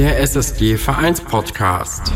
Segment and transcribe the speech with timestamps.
[0.00, 2.10] Der SSG Vereinspodcast.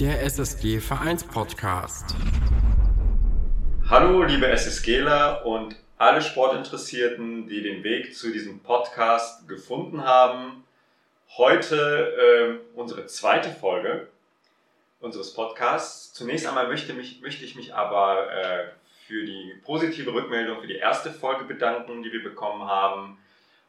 [0.00, 2.16] Der SSG Vereinspodcast.
[3.90, 10.64] Hallo, liebe SSGler und alle Sportinteressierten, die den Weg zu diesem Podcast gefunden haben.
[11.36, 14.08] Heute äh, unsere zweite Folge
[15.00, 16.14] unseres Podcasts.
[16.14, 18.64] Zunächst einmal möchte, mich, möchte ich mich aber äh,
[19.12, 23.18] für die positive Rückmeldung für die erste Folge bedanken, die wir bekommen haben.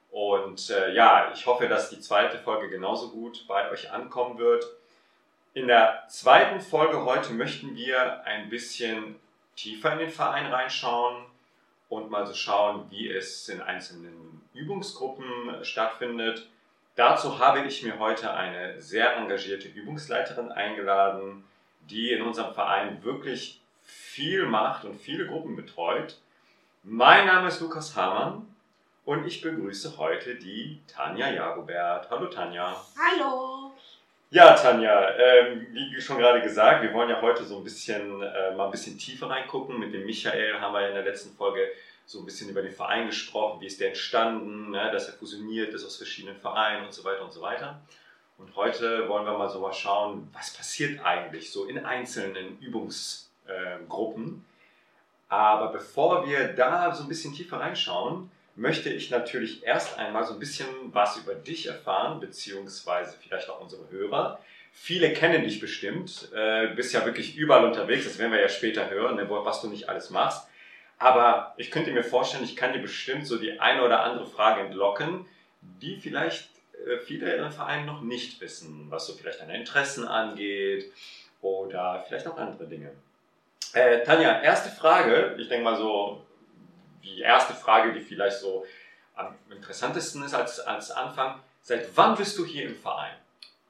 [0.10, 4.64] Und äh, ja, ich hoffe, dass die zweite Folge genauso gut bei euch ankommen wird.
[5.54, 9.20] In der zweiten Folge heute möchten wir ein bisschen
[9.58, 11.26] tiefer in den Verein reinschauen
[11.90, 16.48] und mal so schauen, wie es in einzelnen Übungsgruppen stattfindet.
[16.96, 21.44] Dazu habe ich mir heute eine sehr engagierte Übungsleiterin eingeladen,
[21.90, 23.60] die in unserem Verein wirklich
[24.14, 26.20] viel macht und viele Gruppen betreut.
[26.84, 28.48] Mein Name ist Lukas Hamann
[29.06, 32.12] und ich begrüße heute die Tanja Jagobert.
[32.12, 32.80] Hallo Tanja.
[32.96, 33.72] Hallo.
[34.30, 38.54] Ja, Tanja, ähm, wie schon gerade gesagt, wir wollen ja heute so ein bisschen äh,
[38.54, 39.80] mal ein bisschen tiefer reingucken.
[39.80, 41.68] Mit dem Michael haben wir in der letzten Folge
[42.06, 45.74] so ein bisschen über den Verein gesprochen, wie ist der entstanden, ne, dass er fusioniert
[45.74, 47.82] ist aus verschiedenen Vereinen und so weiter und so weiter.
[48.38, 52.60] Und heute wollen wir mal so mal schauen, was passiert eigentlich so in einzelnen
[53.48, 54.46] Übungsgruppen.
[55.30, 60.34] Aber bevor wir da so ein bisschen tiefer reinschauen, möchte ich natürlich erst einmal so
[60.34, 64.40] ein bisschen was über dich erfahren, beziehungsweise vielleicht auch unsere Hörer.
[64.72, 68.90] Viele kennen dich bestimmt, äh, bist ja wirklich überall unterwegs, das werden wir ja später
[68.90, 70.48] hören, ne, was du nicht alles machst.
[71.00, 74.62] Aber ich könnte mir vorstellen, ich kann dir bestimmt so die eine oder andere Frage
[74.62, 75.26] entlocken,
[75.62, 76.50] die vielleicht
[76.86, 80.92] äh, viele in Vereinen noch nicht wissen, was so vielleicht deine Interessen angeht
[81.42, 82.92] oder vielleicht auch andere Dinge.
[83.74, 86.22] Äh, Tanja, erste Frage, ich denke mal so,
[87.04, 88.66] die erste Frage, die vielleicht so
[89.16, 91.42] am interessantesten ist als, als Anfang.
[91.62, 93.16] Seit wann bist du hier im Verein?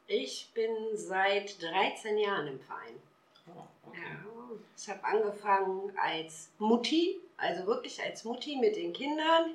[0.07, 3.01] Ich bin seit 13 Jahren im Verein.
[3.47, 4.01] Oh, okay.
[4.01, 9.51] Ja, ich habe angefangen als Mutti, also wirklich als Mutti mit den Kindern.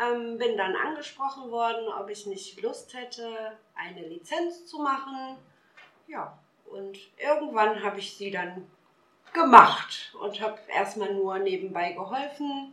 [0.00, 5.36] Ähm, bin dann angesprochen worden, ob ich nicht Lust hätte, eine Lizenz zu machen.
[6.06, 8.68] Ja, und irgendwann habe ich sie dann
[9.34, 12.72] gemacht und habe erstmal nur nebenbei geholfen.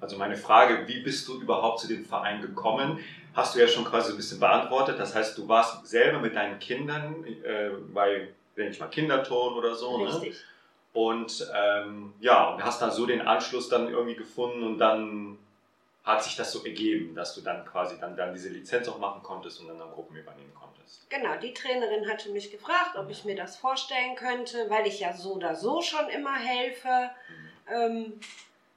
[0.00, 2.98] Also meine Frage, wie bist du überhaupt zu dem Verein gekommen?
[3.34, 4.98] Hast du ja schon quasi ein bisschen beantwortet.
[4.98, 9.76] Das heißt, du warst selber mit deinen Kindern äh, bei, wenn ich mal, Kinderton oder
[9.76, 9.98] so.
[9.98, 10.12] Ne?
[10.12, 10.42] Richtig.
[10.92, 15.38] Und ähm, ja, und hast da so den Anschluss dann irgendwie gefunden und dann
[16.04, 19.22] hat sich das so ergeben, dass du dann quasi dann, dann diese Lizenz auch machen
[19.22, 21.08] konntest und dann, dann Gruppen übernehmen konntest.
[21.10, 25.12] Genau, die Trainerin hatte mich gefragt, ob ich mir das vorstellen könnte, weil ich ja
[25.12, 27.10] so oder so schon immer helfe.
[27.70, 28.20] Ähm,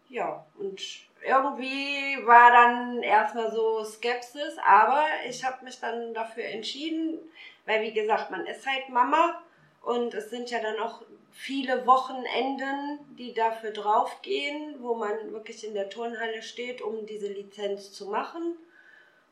[0.10, 0.80] ja, und
[1.26, 7.18] irgendwie war dann erstmal so Skepsis, aber ich habe mich dann dafür entschieden,
[7.66, 9.42] weil wie gesagt, man ist halt Mama
[9.82, 11.02] und es sind ja dann auch
[11.36, 17.92] viele Wochenenden, die dafür draufgehen, wo man wirklich in der Turnhalle steht, um diese Lizenz
[17.92, 18.56] zu machen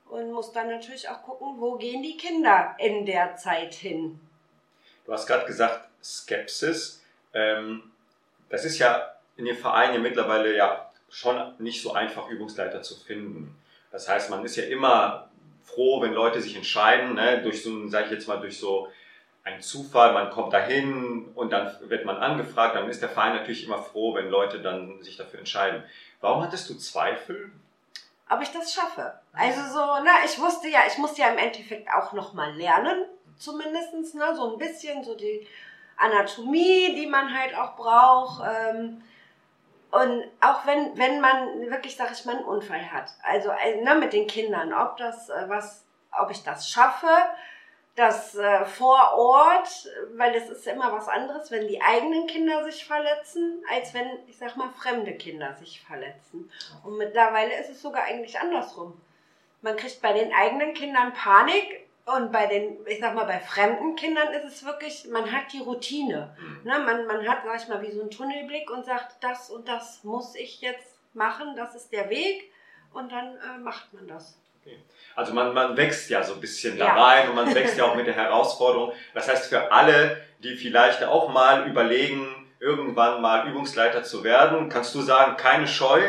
[0.09, 4.19] und muss dann natürlich auch gucken, wo gehen die Kinder in der Zeit hin.
[5.06, 7.02] Du hast gerade gesagt, Skepsis.
[7.34, 7.92] Ähm,
[8.50, 13.56] das ist ja in den Vereinen mittlerweile ja schon nicht so einfach, Übungsleiter zu finden.
[13.92, 15.30] Das heißt, man ist ja immer
[15.63, 18.90] froh, wenn Leute sich entscheiden, ne, durch so, sage ich jetzt mal, durch so
[19.44, 23.66] einen Zufall, man kommt dahin und dann wird man angefragt, dann ist der Verein natürlich
[23.66, 25.84] immer froh, wenn Leute dann sich dafür entscheiden.
[26.22, 27.52] Warum hattest du Zweifel?
[28.30, 29.20] Ob ich das schaffe?
[29.34, 33.06] Also so, na, ich wusste ja, ich musste ja im Endeffekt auch nochmal lernen,
[33.38, 35.46] zumindestens, ne, so ein bisschen, so die
[35.98, 38.44] Anatomie, die man halt auch braucht.
[38.48, 39.04] Ähm,
[39.92, 43.96] und auch wenn, wenn man wirklich, sag ich mal, einen Unfall hat, also äh, ne,
[43.96, 45.86] mit den Kindern, ob das äh, was,
[46.18, 47.10] ob ich das schaffe,
[47.96, 52.86] das äh, vor Ort, weil es ist immer was anderes, wenn die eigenen Kinder sich
[52.86, 56.51] verletzen, als wenn, ich sag mal, fremde Kinder sich verletzen.
[56.84, 59.00] Und mittlerweile ist es sogar eigentlich andersrum.
[59.62, 63.96] Man kriegt bei den eigenen Kindern Panik und bei den, ich sag mal, bei fremden
[63.96, 66.36] Kindern ist es wirklich, man hat die Routine.
[66.63, 66.80] Ne?
[66.80, 70.04] Man, man hat, sag ich mal, wie so einen Tunnelblick und sagt, das und das
[70.04, 72.51] muss ich jetzt machen, das ist der Weg
[72.92, 74.38] und dann äh, macht man das.
[74.65, 74.77] Okay.
[75.15, 77.04] Also man, man wächst ja so ein bisschen da Ja.
[77.04, 78.94] rein und man wächst ja auch mit der Herausforderung.
[79.13, 82.27] Das heißt, für alle, die vielleicht auch mal überlegen,
[82.60, 86.01] irgendwann mal Übungsleiter zu werden, kannst du sagen, keine Scheu,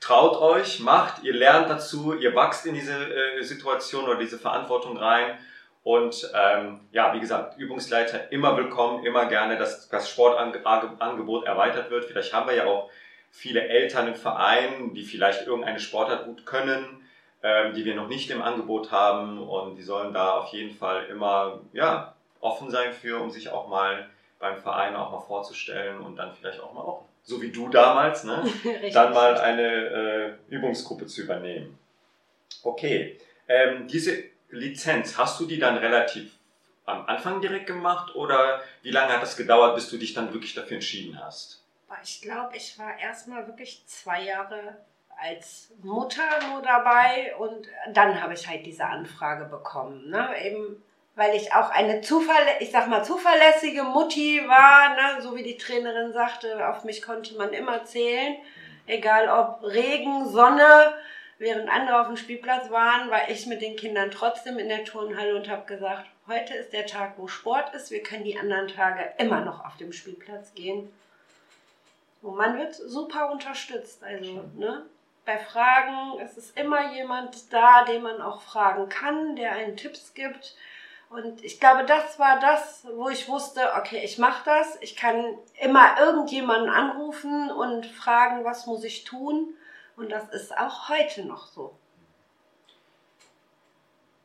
[0.00, 4.96] traut euch, macht, ihr lernt dazu, ihr wachst in diese äh, Situation oder diese Verantwortung
[4.98, 5.38] rein
[5.84, 12.04] Und ähm, ja, wie gesagt, Übungsleiter immer willkommen, immer gerne, dass das Sportangebot erweitert wird.
[12.04, 12.88] Vielleicht haben wir ja auch
[13.30, 17.01] viele Eltern im Verein, die vielleicht irgendeine Sportart gut können,
[17.42, 19.42] ähm, die wir noch nicht im Angebot haben.
[19.42, 23.68] Und die sollen da auf jeden Fall immer ja, offen sein für, um sich auch
[23.68, 24.08] mal
[24.38, 28.24] beim Verein auch mal vorzustellen und dann vielleicht auch mal auch, so wie du damals,
[28.24, 28.44] ne,
[28.92, 31.78] dann mal eine äh, Übungsgruppe zu übernehmen.
[32.64, 36.32] Okay, ähm, diese Lizenz, hast du die dann relativ
[36.84, 40.54] am Anfang direkt gemacht oder wie lange hat das gedauert, bis du dich dann wirklich
[40.54, 41.62] dafür entschieden hast?
[42.02, 44.76] Ich glaube, ich war erstmal wirklich zwei Jahre
[45.20, 50.10] als Mutter nur dabei und dann habe ich halt diese Anfrage bekommen.
[50.10, 50.28] Ne?
[50.44, 50.82] Eben
[51.14, 55.22] weil ich auch eine Zufall, ich sag mal, zuverlässige Mutti war, ne?
[55.22, 58.36] so wie die Trainerin sagte, auf mich konnte man immer zählen.
[58.86, 60.94] Egal ob Regen, Sonne,
[61.38, 65.36] während andere auf dem Spielplatz waren, war ich mit den Kindern trotzdem in der Turnhalle
[65.36, 69.12] und habe gesagt, heute ist der Tag, wo Sport ist, wir können die anderen Tage
[69.18, 70.90] immer noch auf dem Spielplatz gehen.
[72.22, 74.02] Und man wird super unterstützt.
[74.02, 74.86] Also, ne?
[75.24, 80.14] Bei Fragen, es ist immer jemand da, den man auch fragen kann, der einen Tipps
[80.14, 80.56] gibt.
[81.10, 84.78] Und ich glaube, das war das, wo ich wusste, okay, ich mache das.
[84.80, 89.54] Ich kann immer irgendjemanden anrufen und fragen, was muss ich tun.
[89.96, 91.76] Und das ist auch heute noch so.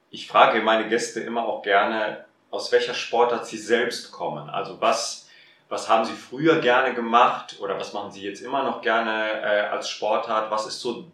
[0.10, 4.50] Ich frage meine Gäste immer auch gerne, aus welcher Sportart sie selbst kommen.
[4.50, 5.27] Also was,
[5.70, 9.68] was haben sie früher gerne gemacht oder was machen sie jetzt immer noch gerne äh,
[9.68, 10.50] als Sportart?
[10.50, 11.12] Was ist so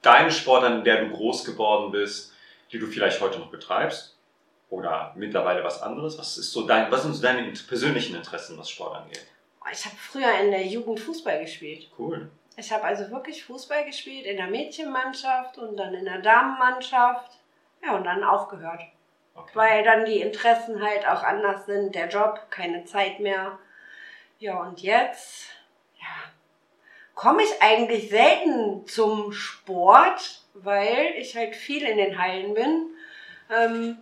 [0.00, 2.32] deine Sportart, in der du groß geworden bist,
[2.70, 4.16] die du vielleicht heute noch betreibst?
[4.70, 6.18] Oder mittlerweile was anderes?
[6.18, 9.26] Was ist so dein, was sind so deine persönlichen Interessen, was Sport angeht?
[9.70, 11.90] Ich habe früher in der Jugend Fußball gespielt.
[11.98, 12.30] Cool.
[12.56, 17.32] Ich habe also wirklich Fußball gespielt in der Mädchenmannschaft und dann in der Damenmannschaft.
[17.84, 18.80] Ja, und dann aufgehört.
[19.34, 19.50] Okay.
[19.54, 23.58] Weil dann die Interessen halt auch anders sind, der Job, keine Zeit mehr.
[24.42, 25.50] Ja, und jetzt,
[26.00, 26.32] ja,
[27.14, 32.90] komme ich eigentlich selten zum Sport, weil ich halt viel in den Hallen bin.
[33.56, 33.98] Ähm,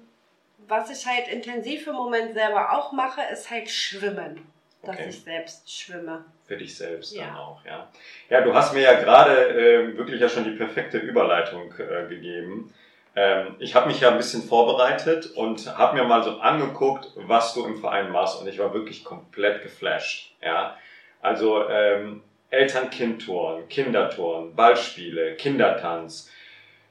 [0.66, 4.50] was ich halt intensiv im Moment selber auch mache, ist halt Schwimmen.
[4.82, 5.08] Dass okay.
[5.10, 6.24] ich selbst schwimme.
[6.46, 7.26] Für dich selbst ja.
[7.26, 7.90] dann auch, ja.
[8.30, 12.72] Ja, du hast mir ja gerade äh, wirklich ja schon die perfekte Überleitung äh, gegeben.
[13.16, 17.54] Ähm, ich habe mich ja ein bisschen vorbereitet und habe mir mal so angeguckt, was
[17.54, 20.32] du im Verein machst und ich war wirklich komplett geflasht.
[20.42, 20.76] Ja,
[21.20, 26.30] also ähm, Eltern-Kind-Touren, Kindertouren, Ballspiele, Kindertanz,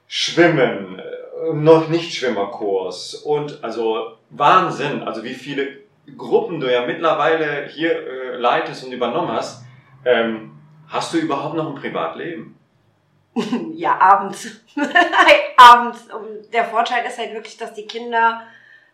[0.08, 5.80] Schwimmen, äh, noch nicht Schwimmerkurs und also Wahnsinn, also wie viele
[6.18, 9.64] Gruppen du ja mittlerweile hier äh, leitest und übernommen hast.
[10.06, 10.52] Ähm,
[10.88, 12.59] hast du überhaupt noch ein Privatleben?
[13.74, 14.48] ja, abends.
[15.58, 16.12] abends.
[16.14, 18.44] Und der Vorteil ist halt wirklich, dass die Kinder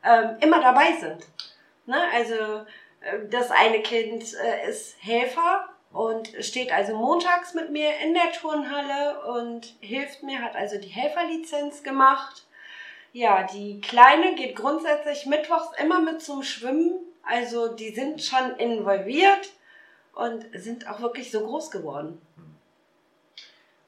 [0.04, 1.26] ähm, immer dabei sind.
[1.86, 1.98] Ne?
[2.14, 2.34] Also
[3.02, 8.32] äh, das eine Kind äh, ist Helfer und steht also montags mit mir in der
[8.34, 12.46] Turnhalle und hilft mir, hat also die Helferlizenz gemacht.
[13.14, 17.00] Ja, die Kleine geht grundsätzlich mittwochs immer mit zum Schwimmen.
[17.24, 19.54] Also die sind schon involviert
[20.14, 22.22] und sind auch wirklich so groß geworden.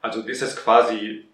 [0.02, 1.28] Also ist es quasi,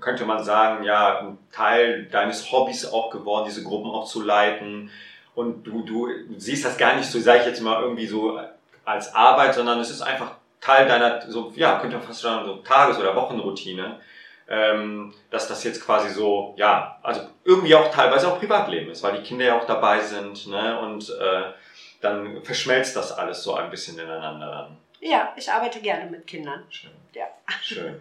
[0.00, 4.90] könnte man sagen, ja, ein Teil deines Hobbys auch geworden, diese Gruppen auch zu leiten.
[5.34, 8.38] Und du, du siehst das gar nicht so, sage ich jetzt mal, irgendwie so
[8.84, 12.56] als Arbeit, sondern es ist einfach Teil deiner, so, ja, könnte man fast sagen, so
[12.56, 14.00] Tages- oder Wochenroutine,
[14.48, 19.16] ähm, dass das jetzt quasi so, ja, also irgendwie auch teilweise auch Privatleben ist, weil
[19.16, 21.52] die Kinder ja auch dabei sind, ne, und äh,
[22.00, 24.76] dann verschmelzt das alles so ein bisschen ineinander dann.
[25.02, 26.62] Ja, ich arbeite gerne mit Kindern.
[26.70, 26.92] Schön.
[27.12, 27.26] Ja.
[27.60, 28.00] Schön.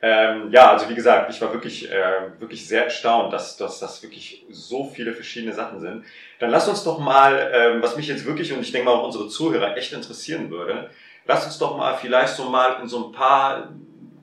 [0.00, 4.02] Ähm, ja, also wie gesagt, ich war wirklich, äh, wirklich sehr erstaunt, dass, dass das
[4.02, 6.04] wirklich so viele verschiedene Sachen sind.
[6.38, 9.04] Dann lass uns doch mal, ähm, was mich jetzt wirklich und ich denke mal auch
[9.04, 10.90] unsere Zuhörer echt interessieren würde,
[11.26, 13.74] lass uns doch mal vielleicht so mal in so ein paar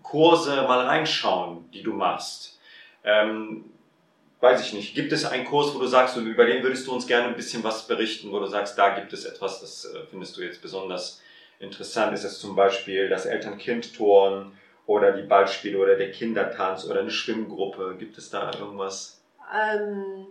[0.01, 2.57] Kurse mal reinschauen, die du machst.
[3.03, 3.65] Ähm,
[4.39, 7.05] weiß ich nicht, gibt es einen Kurs, wo du sagst, über den würdest du uns
[7.05, 10.35] gerne ein bisschen was berichten, wo du sagst, da gibt es etwas, das äh, findest
[10.37, 11.21] du jetzt besonders
[11.65, 12.13] interessant?
[12.13, 14.53] Ist es zum Beispiel das Eltern-Kind-Turn?
[14.87, 17.95] oder die Ballspiele oder der Kindertanz oder eine Schwimmgruppe?
[17.97, 19.21] Gibt es da irgendwas?
[19.53, 20.27] Ähm,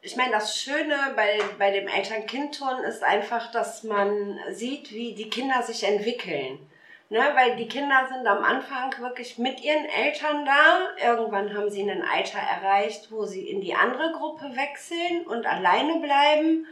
[0.00, 5.28] ich meine, das Schöne bei, bei dem Eltern-Kind-Turnen ist einfach, dass man sieht, wie die
[5.28, 6.58] Kinder sich entwickeln.
[7.12, 10.90] Ne, weil die Kinder sind am Anfang wirklich mit ihren Eltern da.
[11.04, 15.98] Irgendwann haben sie ein Alter erreicht, wo sie in die andere Gruppe wechseln und alleine
[15.98, 16.68] bleiben.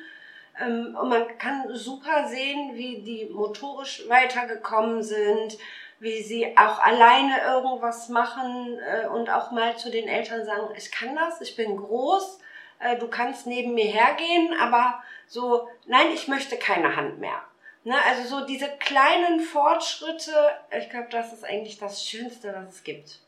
[0.60, 5.58] Ähm, und man kann super sehen, wie die motorisch weitergekommen sind,
[6.00, 10.90] wie sie auch alleine irgendwas machen äh, und auch mal zu den Eltern sagen, ich
[10.90, 12.38] kann das, ich bin groß,
[12.80, 17.42] äh, du kannst neben mir hergehen, aber so, nein, ich möchte keine Hand mehr.
[17.84, 20.32] Ne, also so diese kleinen Fortschritte,
[20.76, 23.20] ich glaube, das ist eigentlich das Schönste, was es gibt.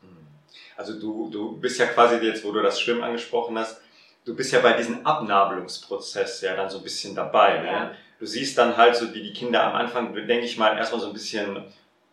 [0.75, 3.81] Also du, du bist ja quasi jetzt, wo du das Schwimmen angesprochen hast,
[4.25, 7.59] du bist ja bei diesem Abnabelungsprozess ja dann so ein bisschen dabei.
[7.59, 7.71] Ne?
[7.71, 7.91] Ja.
[8.19, 11.07] Du siehst dann halt so, wie die Kinder am Anfang, denke ich mal, erstmal so
[11.07, 11.63] ein bisschen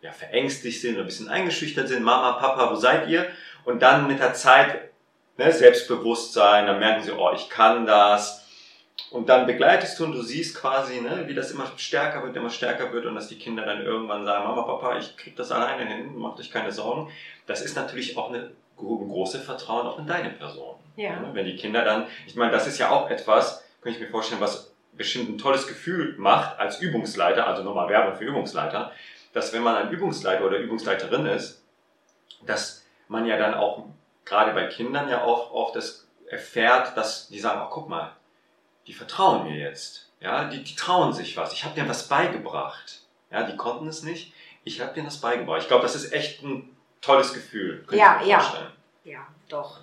[0.01, 2.03] ja, verängstigt sind, ein bisschen eingeschüchtert sind.
[2.03, 3.27] Mama, Papa, wo seid ihr?
[3.63, 4.89] Und dann mit der Zeit
[5.37, 8.45] ne, Selbstbewusstsein, dann merken sie, oh, ich kann das.
[9.11, 12.49] Und dann begleitest du und du siehst quasi, ne, wie das immer stärker wird, immer
[12.49, 15.85] stärker wird und dass die Kinder dann irgendwann sagen, Mama, Papa, ich krieg das alleine
[15.85, 17.11] hin, mach dich keine Sorgen.
[17.45, 20.78] Das ist natürlich auch eine, ein großes Vertrauen auch in deine Person.
[20.99, 21.17] Ja.
[21.17, 24.09] Ne, Wenn die Kinder dann, ich meine, das ist ja auch etwas, kann ich mir
[24.09, 28.91] vorstellen, was bestimmt ein tolles Gefühl macht als Übungsleiter, also nochmal Werbung für Übungsleiter,
[29.31, 31.63] dass wenn man ein Übungsleiter oder Übungsleiterin ist,
[32.45, 33.85] dass man ja dann auch
[34.25, 38.11] gerade bei Kindern ja auch, auch das erfährt, dass die sagen, oh, guck mal,
[38.85, 40.11] die vertrauen mir jetzt.
[40.19, 41.53] Ja, die, die trauen sich was.
[41.53, 43.03] Ich habe denen was beigebracht.
[43.31, 44.33] Ja, die konnten es nicht.
[44.65, 45.61] Ich habe denen das beigebracht.
[45.61, 47.85] Ich glaube, das ist echt ein tolles Gefühl.
[47.91, 48.39] Ja, ich mir ja.
[48.41, 48.71] vorstellen.
[49.05, 49.79] Ja, doch.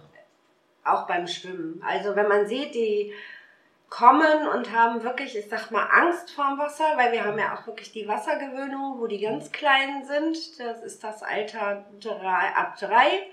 [0.86, 1.82] Auch beim Schwimmen.
[1.86, 3.12] Also wenn man sieht, die
[3.88, 7.66] kommen und haben wirklich, ich sag mal, Angst vorm Wasser, weil wir haben ja auch
[7.66, 10.58] wirklich die Wassergewöhnung, wo die ganz kleinen sind.
[10.58, 13.30] Das ist das Alter drei, ab drei,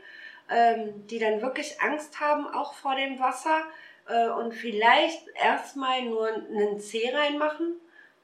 [0.50, 3.64] ähm, die dann wirklich Angst haben, auch vor dem Wasser
[4.08, 7.76] äh, und vielleicht erstmal nur einen Zeh reinmachen.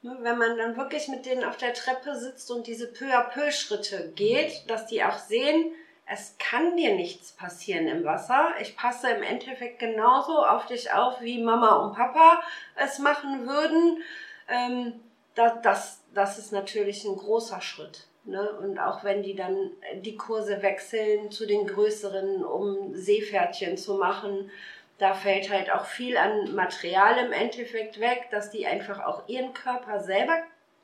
[0.02, 3.28] Ne, Wenn man dann wirklich mit denen auf der Treppe sitzt und diese peu à
[3.28, 5.72] peu Schritte geht, dass die auch sehen,
[6.12, 8.50] es kann dir nichts passieren im Wasser.
[8.60, 12.42] Ich passe im Endeffekt genauso auf dich auf, wie Mama und Papa
[12.74, 14.02] es machen würden.
[14.48, 14.94] Ähm,
[15.36, 18.08] das, das, das ist natürlich ein großer Schritt.
[18.24, 18.50] Ne?
[18.58, 19.70] Und auch wenn die dann
[20.02, 24.50] die Kurse wechseln zu den größeren, um Seepferdchen zu machen,
[24.98, 29.54] da fällt halt auch viel an Material im Endeffekt weg, dass die einfach auch ihren
[29.54, 30.38] Körper selber,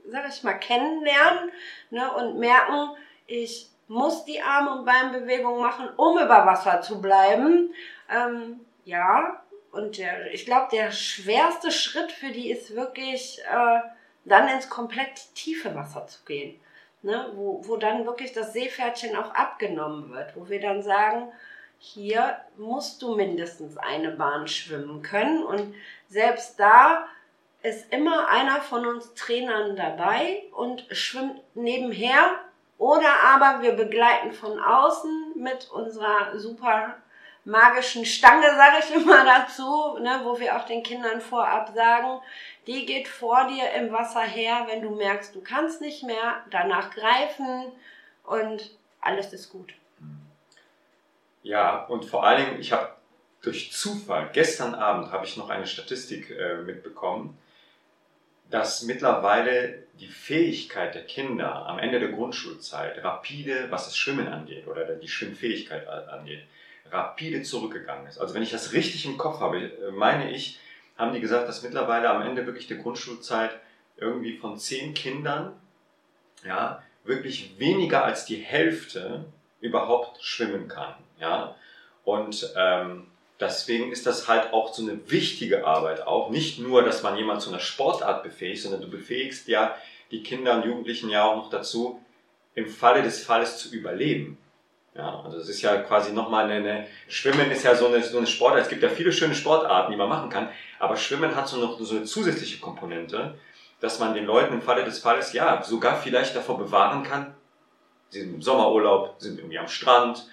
[0.09, 1.51] sag ich mal, kennenlernen
[1.91, 2.15] ne?
[2.15, 2.91] und merken,
[3.27, 7.73] ich muss die Arme- und Beinbewegung machen, um über Wasser zu bleiben.
[8.11, 13.81] Ähm, ja, und der, ich glaube, der schwerste Schritt für die ist wirklich, äh,
[14.25, 16.61] dann ins komplett tiefe Wasser zu gehen.
[17.03, 17.31] Ne?
[17.35, 21.33] Wo, wo dann wirklich das Seepferdchen auch abgenommen wird, wo wir dann sagen,
[21.79, 25.45] hier musst du mindestens eine Bahn schwimmen können.
[25.45, 25.75] Und
[26.09, 27.07] selbst da
[27.63, 32.41] ist immer einer von uns Trainern dabei und schwimmt nebenher
[32.79, 36.97] oder aber wir begleiten von außen mit unserer super
[37.45, 42.21] magischen Stange, sage ich immer dazu, ne, wo wir auch den Kindern vorab sagen,
[42.67, 46.91] die geht vor dir im Wasser her, wenn du merkst, du kannst nicht mehr, danach
[46.91, 47.73] greifen
[48.25, 49.73] und alles ist gut.
[51.43, 52.97] Ja, und vor allen Dingen, ich habe
[53.41, 57.39] durch Zufall, gestern Abend habe ich noch eine Statistik äh, mitbekommen,
[58.51, 64.67] dass mittlerweile die Fähigkeit der Kinder am Ende der Grundschulzeit rapide, was das Schwimmen angeht
[64.67, 66.43] oder die Schwimmfähigkeit angeht,
[66.91, 68.19] rapide zurückgegangen ist.
[68.19, 70.61] Also wenn ich das richtig im Kopf habe, meine ich,
[70.97, 73.59] haben die gesagt, dass mittlerweile am Ende wirklich der Grundschulzeit
[73.97, 75.53] irgendwie von zehn Kindern,
[76.45, 79.25] ja, wirklich weniger als die Hälfte
[79.61, 81.55] überhaupt schwimmen kann, ja.
[82.05, 83.09] Und ähm,
[83.41, 86.31] deswegen ist das halt auch so eine wichtige Arbeit auch.
[86.31, 89.77] Nicht nur, dass man jemand zu einer Sportart befähigt, sondern du befähigst ja
[90.11, 92.01] die Kinder und Jugendlichen ja auch noch dazu,
[92.55, 94.39] im Falle des Falles zu überleben.
[94.95, 98.17] Ja, also es ist ja quasi nochmal eine, eine, Schwimmen ist ja so eine, so
[98.17, 98.63] eine Sportart.
[98.63, 101.79] Es gibt ja viele schöne Sportarten, die man machen kann, aber Schwimmen hat so noch
[101.79, 103.35] so eine zusätzliche Komponente,
[103.81, 107.35] dass man den Leuten im Falle des Falles ja sogar vielleicht davor bewahren kann,
[108.09, 110.27] sie sind im Sommerurlaub, sind irgendwie am Strand,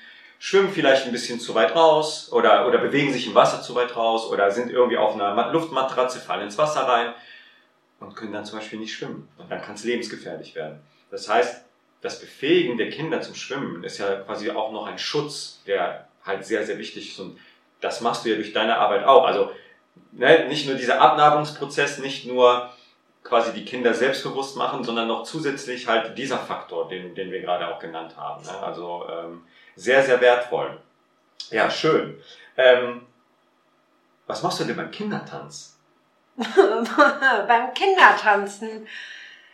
[0.44, 3.96] schwimmen vielleicht ein bisschen zu weit raus oder, oder bewegen sich im Wasser zu weit
[3.96, 7.14] raus oder sind irgendwie auf einer Mat- Luftmatratze, fallen ins Wasser rein
[8.02, 9.30] und können dann zum Beispiel nicht schwimmen.
[9.38, 10.82] Und dann kann es lebensgefährlich werden.
[11.12, 11.64] Das heißt,
[12.02, 16.46] das Befähigen der Kinder zum Schwimmen ist ja quasi auch noch ein Schutz, der halt
[16.46, 17.20] sehr, sehr wichtig ist.
[17.22, 17.40] Und
[17.80, 19.24] das machst du ja durch deine Arbeit auch.
[19.24, 19.50] Also
[20.12, 22.70] ne, nicht nur dieser Abnabelungsprozess, nicht nur
[23.24, 27.74] quasi die Kinder selbstbewusst machen, sondern noch zusätzlich halt dieser Faktor, den, den wir gerade
[27.74, 28.44] auch genannt haben.
[28.44, 28.60] Ne?
[28.62, 29.44] Also ähm,
[29.76, 30.80] sehr, sehr wertvoll.
[31.50, 32.22] Ja, schön.
[32.58, 33.06] Ähm,
[34.28, 35.74] was machst du denn beim Kindertanz?
[36.36, 38.88] Beim Kindertanzen,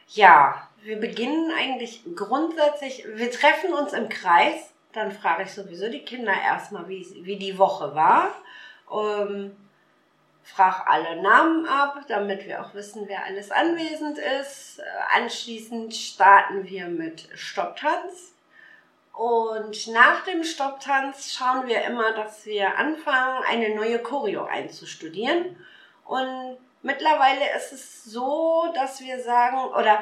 [0.07, 6.05] ja, wir beginnen eigentlich grundsätzlich, wir treffen uns im Kreis, dann frage ich sowieso die
[6.05, 8.33] Kinder erstmal, wie, wie die Woche war.
[8.91, 9.55] Ähm,
[10.43, 14.81] frage alle Namen ab, damit wir auch wissen, wer alles anwesend ist.
[15.13, 18.33] Anschließend starten wir mit Stopptanz.
[19.19, 25.57] Und nach dem Stopptanz schauen wir immer, dass wir anfangen, eine neue Choreo einzustudieren.
[26.05, 30.01] Und mittlerweile ist es so, dass wir sagen, oder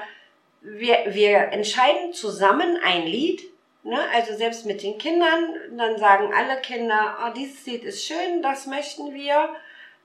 [0.62, 3.42] wir, wir entscheiden zusammen ein Lied,
[3.82, 4.00] ne?
[4.14, 8.68] also selbst mit den Kindern, dann sagen alle Kinder, oh, dieses Lied ist schön, das
[8.68, 9.50] möchten wir.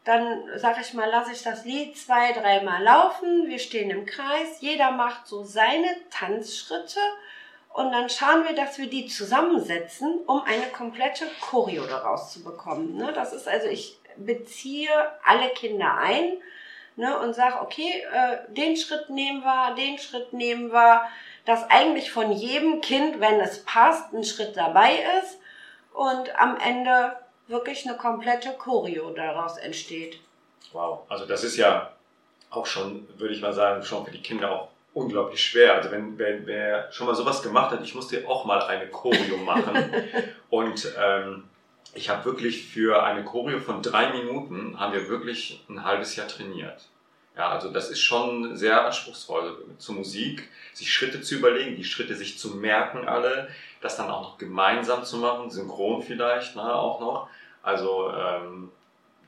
[0.05, 4.61] Dann sag ich mal, lasse ich das Lied zwei, dreimal laufen, wir stehen im Kreis,
[4.61, 6.99] jeder macht so seine Tanzschritte
[7.75, 12.97] und dann schauen wir, dass wir die zusammensetzen, um eine komplette Choreo daraus zu bekommen.
[12.97, 13.13] Ne?
[13.15, 14.91] Das ist also, ich beziehe
[15.25, 16.35] alle Kinder ein
[16.97, 21.03] ne, und sage, okay, äh, den Schritt nehmen wir, den Schritt nehmen wir,
[21.45, 25.39] dass eigentlich von jedem Kind, wenn es passt, ein Schritt dabei ist
[25.95, 27.17] und am Ende
[27.49, 30.21] wirklich eine komplette Choreo daraus entsteht.
[30.73, 31.93] Wow, also das ist ja
[32.51, 35.75] auch schon, würde ich mal sagen, schon für die Kinder auch unglaublich schwer.
[35.75, 39.37] Also wenn, wenn wer schon mal sowas gemacht hat, ich musste auch mal eine Choreo
[39.39, 39.93] machen
[40.51, 41.45] und ähm,
[41.95, 46.29] ich habe wirklich für eine Choreo von drei Minuten haben wir wirklich ein halbes Jahr
[46.29, 46.89] trainiert.
[47.37, 52.15] Ja, also das ist schon sehr anspruchsvoll zur Musik, sich Schritte zu überlegen, die Schritte
[52.15, 53.49] sich zu merken alle,
[53.81, 57.29] das dann auch noch gemeinsam zu machen, synchron vielleicht ne, auch noch.
[57.63, 58.71] Also ähm,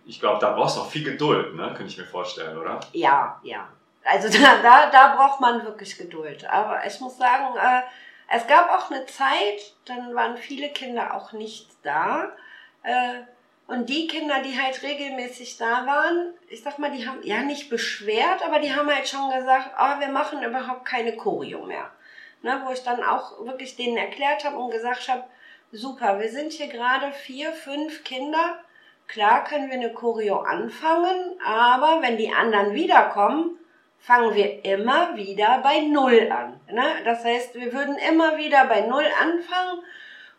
[0.05, 2.81] ich glaube, da brauchst du auch viel Geduld, ne, könnte ich mir vorstellen, oder?
[2.93, 3.69] Ja, ja.
[4.05, 6.49] Also da, da, da braucht man wirklich Geduld.
[6.49, 7.83] Aber ich muss sagen, äh,
[8.29, 12.33] es gab auch eine Zeit, dann waren viele Kinder auch nicht da.
[12.83, 13.23] Äh,
[13.67, 17.71] und die Kinder, die halt regelmäßig da waren, ich sag mal, die haben ja nicht
[17.71, 21.91] beschwert, aber die haben halt schon gesagt, oh, wir machen überhaupt keine Choreo mehr.
[22.43, 25.25] Ne, wo ich dann auch wirklich denen erklärt habe und gesagt habe,
[25.73, 28.59] super, wir sind hier gerade vier, fünf Kinder.
[29.09, 33.59] Klar können wir eine Choreo anfangen, aber wenn die anderen wiederkommen,
[34.07, 36.61] fangen wir immer wieder bei Null an.
[36.71, 36.85] Ne?
[37.05, 39.83] Das heißt, wir würden immer wieder bei Null anfangen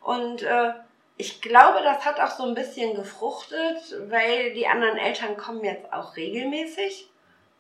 [0.01, 0.73] und äh,
[1.17, 5.91] ich glaube, das hat auch so ein bisschen gefruchtet, weil die anderen Eltern kommen jetzt
[5.91, 7.09] auch regelmäßig.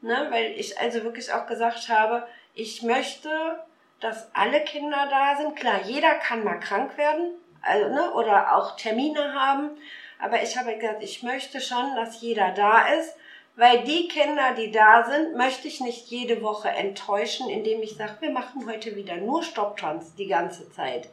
[0.01, 0.27] Ne?
[0.29, 3.59] Weil ich also wirklich auch gesagt habe, ich möchte,
[4.01, 5.55] dass alle Kinder da sind.
[5.55, 8.11] Klar, jeder kann mal krank werden also, ne?
[8.13, 9.71] oder auch Termine haben.
[10.19, 13.15] Aber ich habe gesagt, ich möchte schon, dass jeder da ist,
[13.55, 18.17] weil die Kinder, die da sind, möchte ich nicht jede Woche enttäuschen, indem ich sage,
[18.19, 21.09] wir machen heute wieder nur Stopptanz die ganze Zeit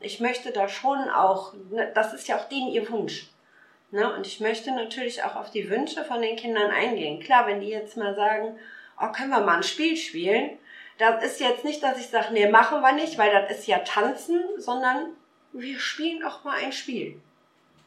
[0.00, 3.28] ich möchte da schon auch, ne, das ist ja auch denen ihr Wunsch.
[3.90, 4.12] Ne?
[4.14, 7.20] Und ich möchte natürlich auch auf die Wünsche von den Kindern eingehen.
[7.20, 8.58] Klar, wenn die jetzt mal sagen,
[9.00, 10.58] oh, können wir mal ein Spiel spielen,
[10.98, 13.78] das ist jetzt nicht, dass ich sage, nee, machen wir nicht, weil das ist ja
[13.78, 15.16] Tanzen, sondern
[15.52, 17.20] wir spielen auch mal ein Spiel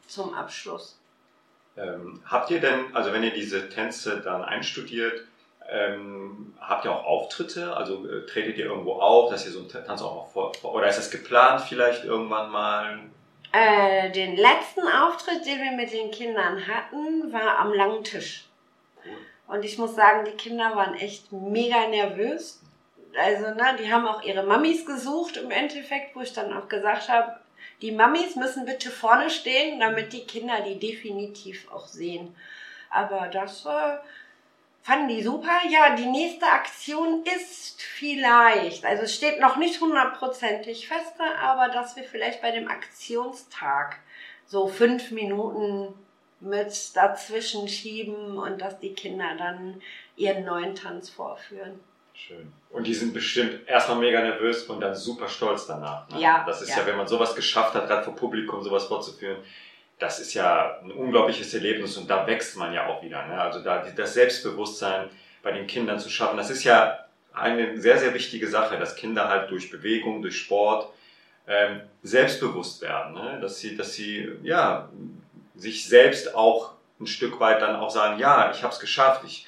[0.06, 0.98] zum Abschluss.
[1.76, 5.24] Ähm, habt ihr denn, also wenn ihr diese Tänze dann einstudiert,
[5.68, 7.76] ähm, habt ihr auch Auftritte?
[7.76, 10.74] Also äh, tretet ihr irgendwo auf, dass ihr so einen Tanz auch mal vor, vor
[10.74, 12.98] oder ist das geplant vielleicht irgendwann mal?
[13.52, 18.46] Äh, den letzten Auftritt, den wir mit den Kindern hatten, war am langen Tisch.
[19.04, 19.12] Cool.
[19.56, 22.60] Und ich muss sagen, die Kinder waren echt mega nervös.
[23.16, 27.08] Also, ne, die haben auch ihre Mamis gesucht im Endeffekt, wo ich dann auch gesagt
[27.08, 27.36] habe,
[27.82, 32.34] die Mamis müssen bitte vorne stehen, damit die Kinder die definitiv auch sehen.
[32.90, 33.96] Aber das äh,
[34.82, 35.58] fanden die super.
[35.68, 41.96] Ja, die nächste Aktion ist vielleicht, also es steht noch nicht hundertprozentig fest, aber dass
[41.96, 43.98] wir vielleicht bei dem Aktionstag
[44.46, 45.94] so fünf Minuten
[46.40, 49.80] mit dazwischen schieben und dass die Kinder dann
[50.16, 51.80] ihren neuen Tanz vorführen.
[52.14, 52.52] Schön.
[52.70, 56.08] Und die sind bestimmt erstmal mega nervös und dann super stolz danach.
[56.08, 56.20] Ne?
[56.20, 56.44] Ja.
[56.46, 56.78] Das ist ja.
[56.78, 59.38] ja, wenn man sowas geschafft hat, gerade vor Publikum sowas vorzuführen,
[59.98, 63.26] das ist ja ein unglaubliches Erlebnis und da wächst man ja auch wieder.
[63.26, 63.40] Ne?
[63.40, 65.10] Also da das Selbstbewusstsein
[65.42, 69.28] bei den Kindern zu schaffen, das ist ja eine sehr, sehr wichtige Sache, dass Kinder
[69.28, 70.88] halt durch Bewegung, durch Sport
[71.46, 73.38] ähm, selbstbewusst werden, ne?
[73.40, 74.88] dass sie, dass sie ja
[75.56, 79.46] sich selbst auch ein Stück weit dann auch sagen, ja, ich habe es geschafft, ich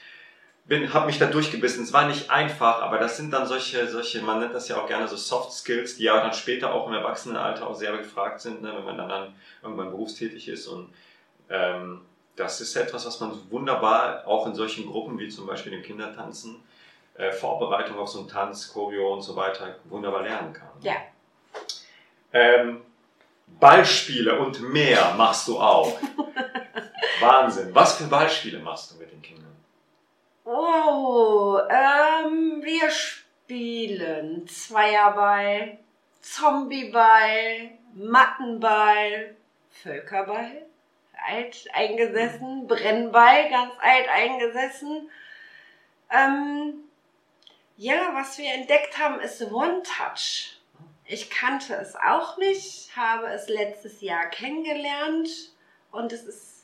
[0.68, 1.84] bin, habe mich da durchgebissen.
[1.84, 4.88] Es war nicht einfach, aber das sind dann solche, solche, man nennt das ja auch
[4.88, 8.62] gerne so Soft Skills, die ja dann später auch im Erwachsenenalter auch sehr gefragt sind,
[8.62, 10.66] ne, wenn man dann, dann irgendwann berufstätig ist.
[10.66, 10.92] Und
[11.50, 12.02] ähm,
[12.34, 16.56] das ist etwas, was man wunderbar auch in solchen Gruppen wie zum Beispiel dem Kindertanzen,
[17.14, 20.68] äh, Vorbereitung auf so einen Tanz, Choreo und so weiter wunderbar lernen kann.
[20.80, 20.96] Ja.
[22.32, 22.82] Ähm,
[23.46, 25.96] Ballspiele und mehr machst du auch.
[27.20, 27.72] Wahnsinn.
[27.72, 29.45] Was für Ballspiele machst du mit den Kindern?
[30.48, 35.76] Oh, ähm, wir spielen Zweierball,
[36.20, 39.34] Zombieball, Mattenball,
[39.70, 40.64] Völkerball,
[41.26, 45.10] alt eingesessen, Brennball, ganz alt eingesessen.
[46.12, 46.74] Ähm,
[47.76, 50.60] ja, was wir entdeckt haben, ist One-Touch.
[51.06, 55.28] Ich kannte es auch nicht, habe es letztes Jahr kennengelernt
[55.90, 56.55] und es ist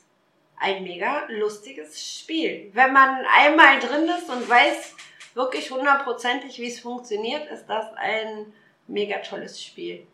[0.57, 2.71] ein mega lustiges Spiel.
[2.73, 4.95] Wenn man einmal drin ist und weiß
[5.33, 8.53] wirklich hundertprozentig, wie es funktioniert, ist das ein
[8.87, 10.05] mega tolles Spiel.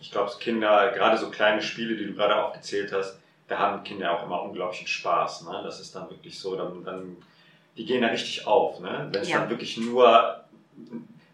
[0.00, 4.16] Ich glaube, Kinder, gerade so kleine Spiele, die du gerade aufgezählt hast, da haben Kinder
[4.18, 5.42] auch immer unglaublichen Spaß.
[5.42, 5.60] Ne?
[5.64, 7.16] Das ist dann wirklich so, dann, dann
[7.76, 8.80] die gehen da richtig auf.
[8.80, 9.08] Ne?
[9.10, 9.40] Wenn es ja.
[9.40, 10.44] dann wirklich nur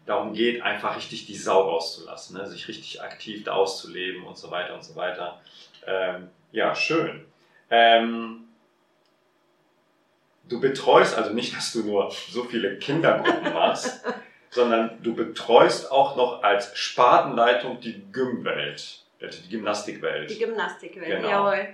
[0.05, 2.47] darum geht, einfach richtig die Sau rauszulassen, ne?
[2.47, 5.39] sich richtig aktiv da auszuleben und so weiter und so weiter.
[5.85, 7.25] Ähm, ja, schön.
[7.69, 8.47] Ähm,
[10.47, 14.03] du betreust also nicht, dass du nur so viele Kindergruppen machst,
[14.49, 20.29] sondern du betreust auch noch als Spartenleitung die Gymwelt, die Gymnastikwelt.
[20.29, 21.29] Die Gymnastikwelt, genau.
[21.29, 21.67] jawohl.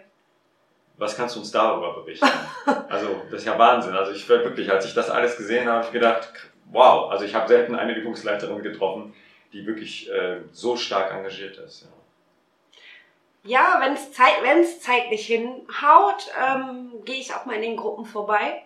[0.97, 2.27] Was kannst du uns darüber berichten?
[2.89, 3.95] also, das ist ja Wahnsinn.
[3.95, 6.29] Also, ich werde wirklich, als ich das alles gesehen habe, habe ich gedacht,
[6.65, 9.13] wow, also ich habe selten eine Übungsleiterin getroffen,
[9.53, 11.83] die wirklich äh, so stark engagiert ist.
[11.83, 11.87] Ja,
[13.43, 14.35] ja wenn es zeit,
[14.81, 18.63] zeitlich hinhaut, ähm, gehe ich auch mal in den Gruppen vorbei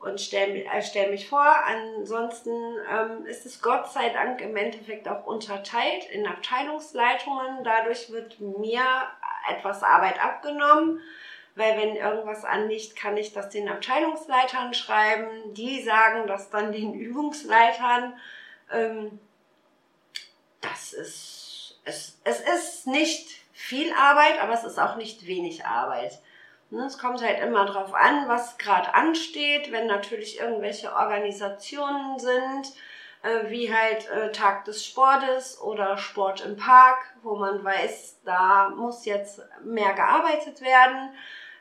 [0.00, 1.46] und stelle äh, stell mich vor.
[1.66, 2.50] Ansonsten
[2.90, 7.64] ähm, ist es Gott sei Dank im Endeffekt auch unterteilt in Abteilungsleitungen.
[7.64, 8.82] Dadurch wird mir
[9.48, 11.00] etwas Arbeit abgenommen
[11.56, 15.54] weil wenn irgendwas anliegt, kann ich das den Abteilungsleitern schreiben.
[15.54, 18.18] Die sagen das dann den Übungsleitern.
[18.72, 19.18] Ähm,
[20.60, 26.18] das ist, es, es ist nicht viel Arbeit, aber es ist auch nicht wenig Arbeit.
[26.70, 32.72] Ne, es kommt halt immer drauf an, was gerade ansteht, wenn natürlich irgendwelche Organisationen sind,
[33.22, 38.70] äh, wie halt äh, Tag des Sportes oder Sport im Park, wo man weiß, da
[38.70, 41.10] muss jetzt mehr gearbeitet werden.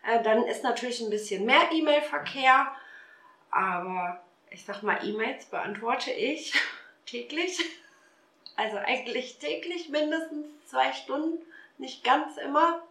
[0.04, 2.68] Äh, dann ist natürlich ein bisschen mehr E-Mail-Verkehr,
[3.52, 6.54] aber ich sag mal, E-Mails beantworte ich
[7.06, 7.60] täglich.
[8.56, 11.40] Also eigentlich täglich mindestens zwei Stunden,
[11.78, 12.82] nicht ganz immer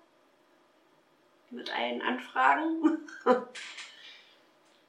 [1.50, 2.98] mit allen Anfragen.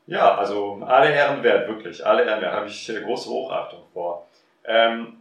[0.05, 4.27] Ja, also alle Ehren wert, wirklich, alle Ehren wert, habe ich äh, große Hochachtung vor.
[4.65, 5.17] Ähm,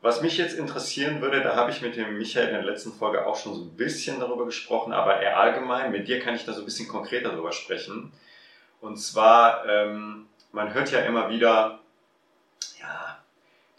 [0.00, 3.26] was mich jetzt interessieren würde, da habe ich mit dem Michael in der letzten Folge
[3.26, 5.90] auch schon so ein bisschen darüber gesprochen, aber eher allgemein.
[5.90, 8.12] Mit dir kann ich da so ein bisschen konkreter darüber sprechen.
[8.80, 11.80] Und zwar, ähm, man hört ja immer wieder,
[12.78, 13.18] ja,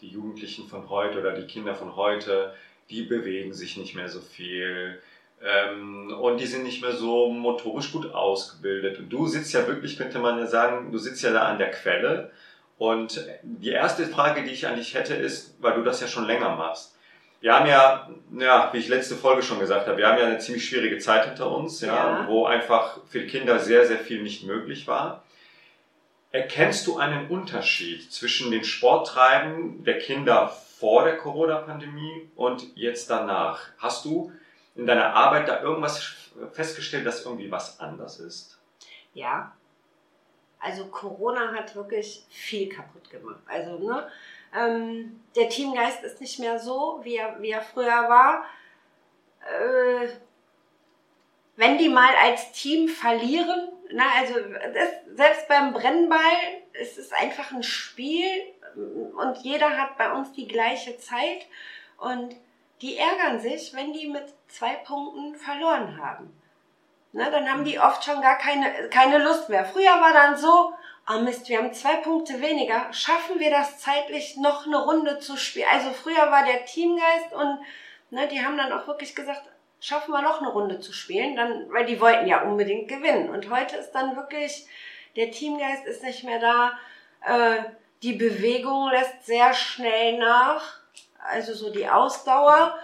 [0.00, 2.54] die Jugendlichen von heute oder die Kinder von heute,
[2.90, 5.00] die bewegen sich nicht mehr so viel.
[5.42, 8.98] Ähm, und die sind nicht mehr so motorisch gut ausgebildet.
[8.98, 11.70] Und du sitzt ja wirklich, könnte man ja sagen, du sitzt ja da an der
[11.70, 12.30] Quelle
[12.80, 16.24] und die erste Frage, die ich an dich hätte, ist, weil du das ja schon
[16.24, 16.96] länger machst.
[17.42, 20.38] Wir haben ja, ja, wie ich letzte Folge schon gesagt habe, wir haben ja eine
[20.38, 22.26] ziemlich schwierige Zeit hinter uns, ja, ja.
[22.26, 25.24] wo einfach für Kinder sehr, sehr viel nicht möglich war.
[26.32, 33.68] Erkennst du einen Unterschied zwischen den Sporttreiben der Kinder vor der Corona-Pandemie und jetzt danach?
[33.78, 34.32] Hast du
[34.74, 36.14] in deiner Arbeit da irgendwas
[36.52, 38.58] festgestellt, dass irgendwie was anders ist?
[39.12, 39.52] Ja,
[40.58, 43.40] also Corona hat wirklich viel kaputt gemacht.
[43.46, 44.10] Also ne,
[44.56, 48.44] ähm, der Teamgeist ist nicht mehr so, wie er, wie er früher war.
[49.40, 50.08] Äh,
[51.56, 54.34] wenn die mal als Team verlieren, na, also
[54.72, 56.20] das, selbst beim Brennball
[56.72, 58.24] ist es einfach ein Spiel
[58.74, 61.46] und jeder hat bei uns die gleiche Zeit
[61.98, 62.34] und
[62.80, 66.34] die ärgern sich, wenn die mit zwei Punkten verloren haben.
[67.12, 69.64] Ne, dann haben die oft schon gar keine, keine Lust mehr.
[69.64, 70.72] Früher war dann so,
[71.08, 75.36] oh Mist, wir haben zwei Punkte weniger, schaffen wir das zeitlich noch eine Runde zu
[75.36, 75.66] spielen?
[75.72, 77.58] Also früher war der Teamgeist und
[78.10, 79.42] ne, die haben dann auch wirklich gesagt,
[79.80, 83.30] schaffen wir noch eine Runde zu spielen, dann, weil die wollten ja unbedingt gewinnen.
[83.30, 84.68] Und heute ist dann wirklich,
[85.16, 86.78] der Teamgeist ist nicht mehr da,
[87.26, 87.64] äh,
[88.02, 90.78] die Bewegung lässt sehr schnell nach,
[91.18, 92.78] also so die Ausdauer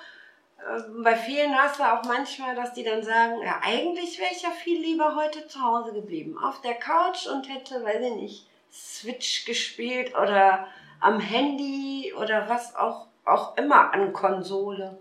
[1.02, 4.50] bei vielen hast du auch manchmal, dass die dann sagen, ja, eigentlich wäre ich ja
[4.50, 9.44] viel lieber heute zu Hause geblieben, auf der Couch und hätte, weiß ich nicht, Switch
[9.44, 10.66] gespielt oder
[11.00, 14.98] am Handy oder was auch, auch immer an Konsole.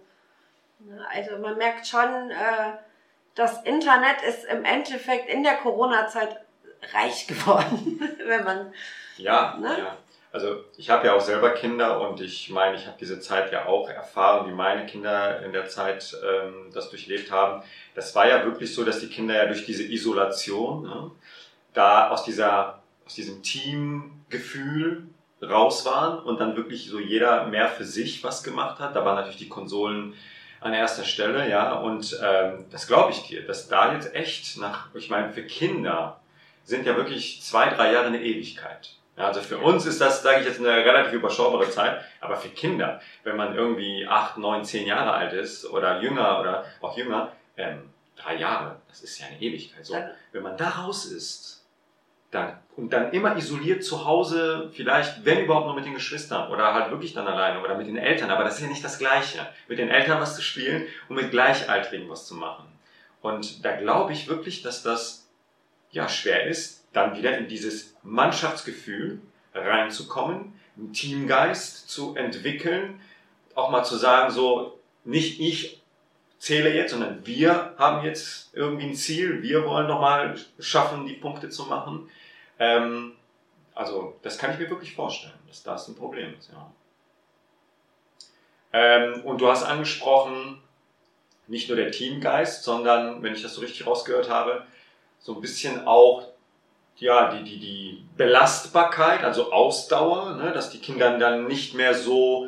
[1.14, 2.74] Also man merkt schon, äh,
[3.34, 6.40] das Internet ist im Endeffekt in der Corona-Zeit
[6.94, 8.74] reich geworden, wenn man.
[9.18, 9.80] Ja, ne?
[9.80, 9.98] ja.
[10.36, 13.68] Also ich habe ja auch selber Kinder und ich meine, ich habe diese Zeit ja
[13.68, 17.64] auch erfahren, wie meine Kinder in der Zeit ähm, das durchlebt haben.
[17.94, 21.12] Das war ja wirklich so, dass die Kinder ja durch diese Isolation ne,
[21.74, 25.08] da aus dieser aus diesem Teamgefühl
[25.42, 28.94] raus waren und dann wirklich so jeder mehr für sich was gemacht hat.
[28.94, 30.16] Da waren natürlich die Konsolen
[30.60, 31.76] an erster Stelle, ja.
[31.76, 36.20] Und ähm, das glaube ich dir, dass da jetzt echt nach, ich meine, für Kinder
[36.66, 38.98] sind ja wirklich zwei, drei Jahre eine Ewigkeit.
[39.18, 42.50] Ja, also für uns ist das, sage ich jetzt, eine relativ überschaubare Zeit, aber für
[42.50, 47.32] Kinder, wenn man irgendwie acht, neun, zehn Jahre alt ist oder jünger oder auch jünger,
[47.56, 49.86] ähm, drei Jahre, das ist ja eine Ewigkeit.
[49.86, 49.96] So,
[50.34, 51.66] wenn man da raus ist,
[52.32, 56.74] dann, und dann immer isoliert zu Hause, vielleicht, wenn überhaupt nur mit den Geschwistern oder
[56.74, 59.48] halt wirklich dann alleine oder mit den Eltern, aber das ist ja nicht das Gleiche.
[59.70, 62.68] Mit den Eltern was zu spielen und mit Gleichaltrigen was zu machen.
[63.22, 65.30] Und da glaube ich wirklich, dass das
[65.92, 69.22] ja schwer ist, dann wieder in dieses Mannschaftsgefühl
[69.54, 73.02] reinzukommen, einen Teamgeist zu entwickeln,
[73.54, 75.82] auch mal zu sagen, so nicht ich
[76.38, 81.50] zähle jetzt, sondern wir haben jetzt irgendwie ein Ziel, wir wollen nochmal schaffen, die Punkte
[81.50, 82.10] zu machen.
[82.60, 83.14] Ähm,
[83.74, 86.52] also das kann ich mir wirklich vorstellen, dass das ein Problem ist.
[86.52, 86.72] Ja.
[88.74, 90.62] Ähm, und du hast angesprochen,
[91.48, 94.66] nicht nur der Teamgeist, sondern, wenn ich das so richtig rausgehört habe,
[95.20, 96.28] so ein bisschen auch
[96.98, 102.48] ja, die, die, die Belastbarkeit, also Ausdauer, ne, dass die Kinder dann nicht mehr so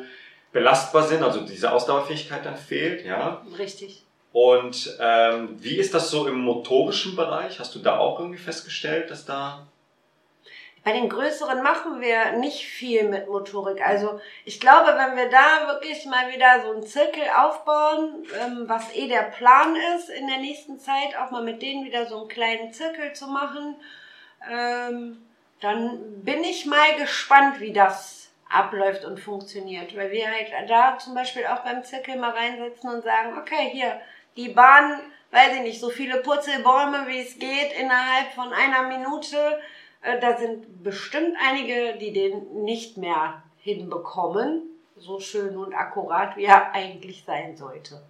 [0.52, 3.42] belastbar sind, also diese Ausdauerfähigkeit dann fehlt, ja.
[3.58, 4.04] Richtig.
[4.32, 7.58] Und ähm, wie ist das so im motorischen Bereich?
[7.58, 9.66] Hast du da auch irgendwie festgestellt, dass da
[10.84, 13.84] bei den größeren machen wir nicht viel mit Motorik.
[13.86, 18.94] Also ich glaube, wenn wir da wirklich mal wieder so einen Zirkel aufbauen, ähm, was
[18.94, 22.28] eh der Plan ist, in der nächsten Zeit auch mal mit denen wieder so einen
[22.28, 23.76] kleinen Zirkel zu machen,
[24.50, 25.18] ähm,
[25.60, 29.96] dann bin ich mal gespannt, wie das abläuft und funktioniert.
[29.96, 34.00] Weil wir halt da zum Beispiel auch beim Zirkel mal reinsetzen und sagen, okay, hier,
[34.36, 39.58] die Bahn, weiß ich nicht, so viele Purzelbäume, wie es geht, innerhalb von einer Minute
[40.00, 44.62] äh, da sind bestimmt einige, die den nicht mehr hinbekommen,
[44.96, 48.00] so schön und akkurat, wie er eigentlich sein sollte.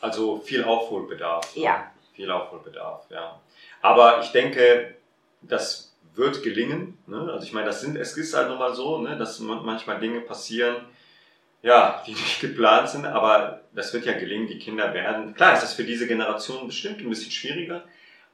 [0.00, 1.56] Also viel Aufholbedarf.
[1.56, 1.62] Ne?
[1.62, 1.90] Ja.
[2.14, 3.40] Viel Aufholbedarf, ja.
[3.80, 4.96] Aber ich denke,
[5.42, 6.98] das wird gelingen.
[7.06, 7.30] Ne?
[7.32, 10.20] Also ich meine, das sind, es ist halt nun mal so, ne, dass manchmal Dinge
[10.20, 10.76] passieren,
[11.62, 14.48] ja, die nicht geplant sind, aber das wird ja gelingen.
[14.48, 17.84] Die Kinder werden, klar ist das für diese Generation bestimmt ein bisschen schwieriger,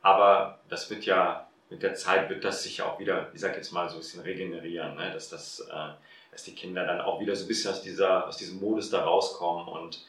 [0.02, 3.72] aber das wird ja mit der Zeit wird das sich auch wieder, ich sag jetzt
[3.72, 5.10] mal, so ein bisschen regenerieren, ne?
[5.12, 5.90] dass, das, äh,
[6.30, 9.04] dass die Kinder dann auch wieder so ein bisschen aus, dieser, aus diesem Modus da
[9.04, 10.06] rauskommen und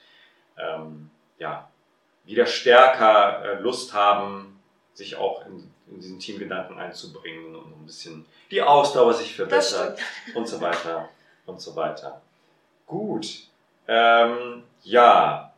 [0.58, 1.70] ähm, ja,
[2.24, 4.60] wieder stärker äh, Lust haben,
[4.94, 10.00] sich auch in, in diesen Teamgedanken einzubringen und ein bisschen die Ausdauer sich verbessert
[10.36, 11.10] und so weiter
[11.46, 12.22] und so weiter.
[12.86, 13.44] Gut.
[13.88, 15.54] Ähm, ja.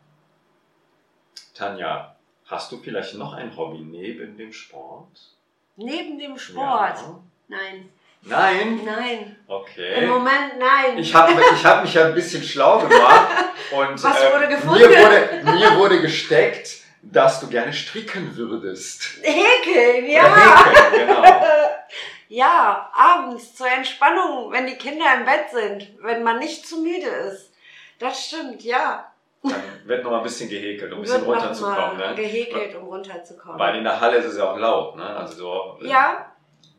[1.54, 2.16] Tanja,
[2.46, 5.36] hast du vielleicht noch ein Hobby neben dem Sport?
[5.76, 6.98] Neben dem Sport?
[6.98, 7.20] Ja.
[7.48, 7.90] Nein.
[8.24, 8.82] Nein?
[8.86, 9.36] Nein.
[9.48, 10.04] Okay.
[10.04, 10.98] Im Moment nein.
[10.98, 13.28] Ich habe ich hab mich ja ein bisschen schlau gemacht.
[13.72, 14.80] Und, Was wurde ähm, gefunden?
[14.80, 19.20] Mir wurde, mir wurde gesteckt, dass du gerne stricken würdest.
[19.22, 20.26] Häkeln, ja.
[20.26, 21.24] Oder häkeln, genau.
[22.28, 27.08] ja, abends zur Entspannung, wenn die Kinder im Bett sind, wenn man nicht zu müde
[27.08, 27.54] ist.
[28.00, 29.12] Das stimmt, ja.
[29.44, 31.98] Dann wird noch mal ein bisschen gehäkelt, um ein bisschen runterzukommen.
[31.98, 32.14] Ne?
[32.16, 33.60] Gehäkelt, um runterzukommen.
[33.60, 34.96] Weil in der Halle ist es ja auch laut.
[34.96, 35.04] Ne?
[35.04, 36.32] Also so, ja,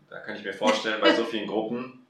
[0.08, 2.06] Da kann ich mir vorstellen, bei so vielen Gruppen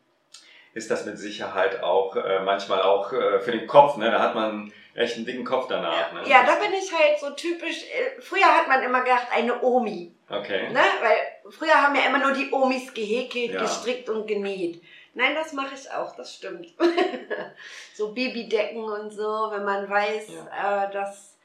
[0.74, 3.96] ist das mit Sicherheit auch äh, manchmal auch äh, für den Kopf.
[3.96, 4.10] Ne?
[4.10, 6.12] Da hat man echt einen dicken Kopf danach.
[6.12, 6.22] Ne?
[6.26, 7.84] ja, da bin ich halt so typisch.
[7.84, 10.14] äh, Früher hat man immer gedacht, eine Omi.
[10.28, 10.70] Okay.
[10.70, 10.80] Ne?
[11.00, 13.60] Weil früher haben ja immer nur die Omis gehäkelt, Ja.
[13.62, 14.82] gestrickt und genäht.
[15.14, 16.68] Nein, das mache ich auch, das stimmt.
[17.94, 21.36] so Babydecken und so, wenn man weiß, äh, dass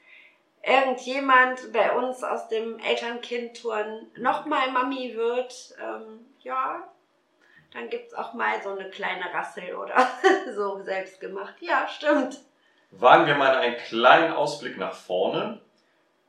[0.62, 6.82] irgendjemand bei uns aus dem Eltern-Kind-Turn nochmal Mami wird, ähm, ja,
[7.72, 10.08] dann gibt's auch mal so eine kleine Rassel oder
[10.54, 11.54] so selbst gemacht.
[11.60, 12.40] Ja, stimmt.
[12.90, 15.60] Wagen wir mal einen kleinen Ausblick nach vorne.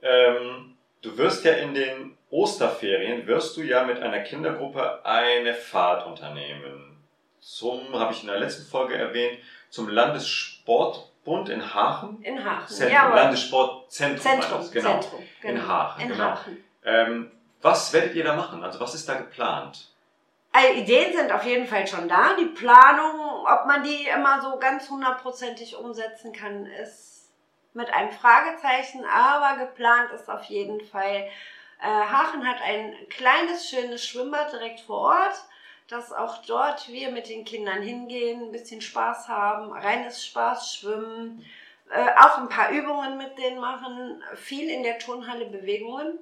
[0.02, 6.06] Ähm, du wirst ja in den Osterferien, wirst du ja mit einer Kindergruppe eine Fahrt
[6.06, 7.04] unternehmen.
[7.40, 12.22] Zum, habe ich in der letzten Folge erwähnt, zum Landessportbund in Hachen.
[12.22, 12.68] In Hachen.
[12.68, 14.22] Zentrum, ja, Landessportzentrum.
[14.22, 15.00] Zentrum, das, genau.
[15.00, 15.24] Zentrum.
[15.44, 16.24] In Hachen, In genau.
[16.24, 16.64] Hachen.
[16.84, 18.64] Ähm, was werdet ihr da machen?
[18.64, 19.89] Also was ist da geplant?
[20.52, 22.36] Also Ideen sind auf jeden Fall schon da.
[22.36, 27.30] Die Planung, ob man die immer so ganz hundertprozentig umsetzen kann, ist
[27.74, 31.30] mit einem Fragezeichen, aber geplant ist auf jeden Fall.
[31.82, 35.36] Äh, Hachen hat ein kleines, schönes Schwimmbad direkt vor Ort,
[35.88, 41.46] dass auch dort wir mit den Kindern hingehen, ein bisschen Spaß haben, reines Spaß schwimmen,
[41.92, 46.20] äh, auch ein paar Übungen mit denen machen, viel in der Turnhalle Bewegungen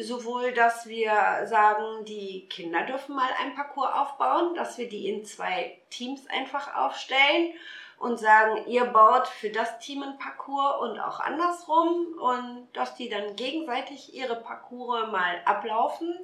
[0.00, 5.24] sowohl, dass wir sagen, die Kinder dürfen mal ein Parcours aufbauen, dass wir die in
[5.24, 7.52] zwei Teams einfach aufstellen
[7.98, 13.08] und sagen, ihr baut für das Team ein Parcours und auch andersrum und dass die
[13.08, 16.14] dann gegenseitig ihre Parcours mal ablaufen.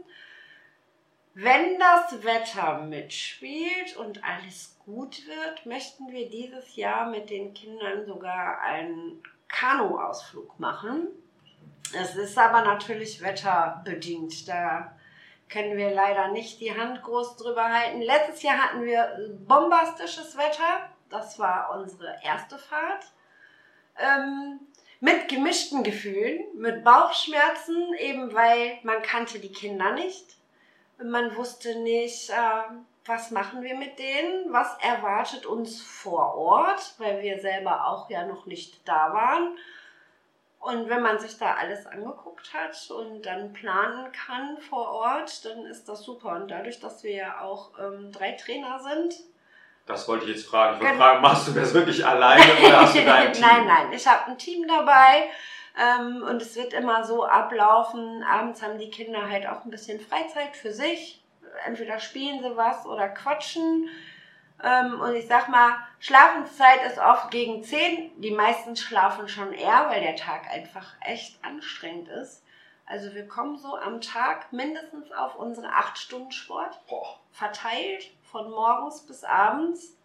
[1.34, 8.04] Wenn das Wetter mitspielt und alles gut wird, möchten wir dieses Jahr mit den Kindern
[8.04, 11.08] sogar einen Kanuausflug machen.
[11.94, 14.48] Es ist aber natürlich wetterbedingt.
[14.48, 14.96] Da
[15.48, 18.00] können wir leider nicht die Hand groß drüber halten.
[18.00, 20.88] Letztes Jahr hatten wir bombastisches Wetter.
[21.10, 23.04] Das war unsere erste Fahrt.
[23.98, 24.60] Ähm,
[25.00, 30.36] mit gemischten Gefühlen, mit Bauchschmerzen, eben weil man kannte die Kinder nicht.
[31.02, 32.62] Man wusste nicht, äh,
[33.04, 38.24] was machen wir mit denen, was erwartet uns vor Ort, weil wir selber auch ja
[38.26, 39.58] noch nicht da waren.
[40.62, 45.66] Und wenn man sich da alles angeguckt hat und dann planen kann vor Ort, dann
[45.66, 46.36] ist das super.
[46.36, 49.12] Und dadurch, dass wir ja auch ähm, drei Trainer sind.
[49.86, 50.76] Das wollte ich jetzt fragen.
[50.76, 53.42] Ich wollte fragen, machst du das wirklich alleine oder hast du dein Team?
[53.42, 55.30] nein, nein, ich habe ein Team dabei.
[55.76, 58.22] Ähm, und es wird immer so ablaufen.
[58.22, 61.24] Abends haben die Kinder halt auch ein bisschen Freizeit für sich.
[61.66, 63.88] Entweder spielen sie was oder quatschen.
[64.62, 68.20] Ähm, und ich sag mal, Schlafenszeit ist oft gegen 10.
[68.20, 72.42] Die meisten schlafen schon eher, weil der Tag einfach echt anstrengend ist.
[72.86, 76.78] Also wir kommen so am Tag mindestens auf unsere 8 Stunden Sport.
[76.88, 77.18] Boah.
[77.30, 79.96] Verteilt von morgens bis abends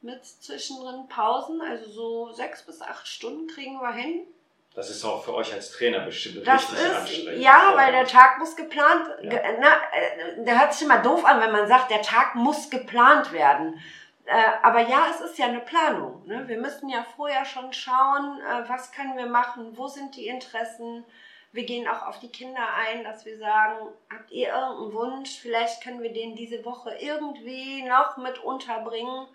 [0.00, 1.60] mit zwischendrin Pausen.
[1.62, 4.26] Also so 6 bis 8 Stunden kriegen wir hin.
[4.74, 7.38] Das ist auch für euch als Trainer bestimmt Das richtig ist, anstrengend.
[7.42, 9.30] ja, weil der Tag muss geplant, Ja.
[9.30, 12.70] ge, na, äh, der hört sich immer doof an, wenn man sagt, der Tag muss
[12.70, 13.80] geplant werden.
[14.26, 14.32] Äh,
[14.62, 16.26] aber ja, es ist ja eine Planung.
[16.26, 16.48] Ne?
[16.48, 21.04] Wir müssen ja vorher schon schauen, äh, was können wir machen, wo sind die Interessen.
[21.52, 23.76] Wir gehen auch auf die Kinder ein, dass wir sagen,
[24.12, 25.38] habt ihr irgendeinen Wunsch?
[25.40, 29.28] Vielleicht können wir den diese Woche irgendwie noch mit unterbringen.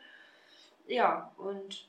[0.87, 1.85] Ja, und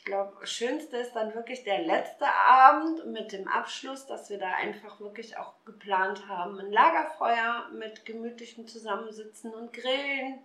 [0.00, 4.50] ich glaube, Schönste ist dann wirklich der letzte Abend mit dem Abschluss, dass wir da
[4.54, 6.58] einfach wirklich auch geplant haben.
[6.58, 10.38] Ein Lagerfeuer mit gemütlichem Zusammensitzen und Grillen.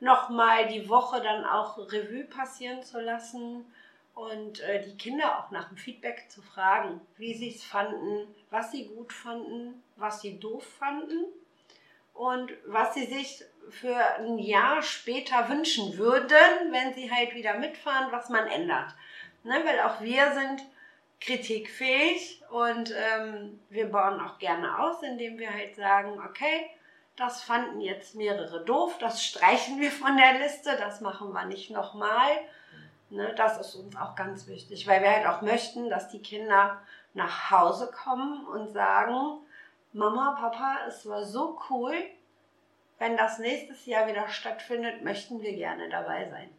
[0.00, 3.64] Nochmal die Woche dann auch Revue passieren zu lassen
[4.14, 8.72] und äh, die Kinder auch nach dem Feedback zu fragen, wie sie es fanden, was
[8.72, 11.24] sie gut fanden, was sie doof fanden
[12.14, 18.12] und was sie sich für ein Jahr später wünschen würden, wenn sie halt wieder mitfahren,
[18.12, 18.94] was man ändert.
[19.44, 20.62] Ne, weil auch wir sind
[21.20, 26.70] kritikfähig und ähm, wir bauen auch gerne aus, indem wir halt sagen, okay,
[27.16, 31.70] das fanden jetzt mehrere doof, das streichen wir von der Liste, das machen wir nicht
[31.70, 32.30] nochmal.
[33.10, 36.80] Ne, das ist uns auch ganz wichtig, weil wir halt auch möchten, dass die Kinder
[37.14, 39.38] nach Hause kommen und sagen,
[39.92, 41.94] Mama, Papa, es war so cool,
[42.98, 46.50] wenn das nächstes Jahr wieder stattfindet, möchten wir gerne dabei sein.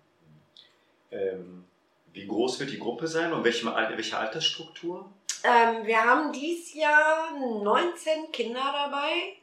[1.11, 1.65] Ähm,
[2.11, 5.09] wie groß wird die Gruppe sein und welche, welche Altersstruktur?
[5.43, 9.37] Ähm, wir haben dieses Jahr 19 Kinder dabei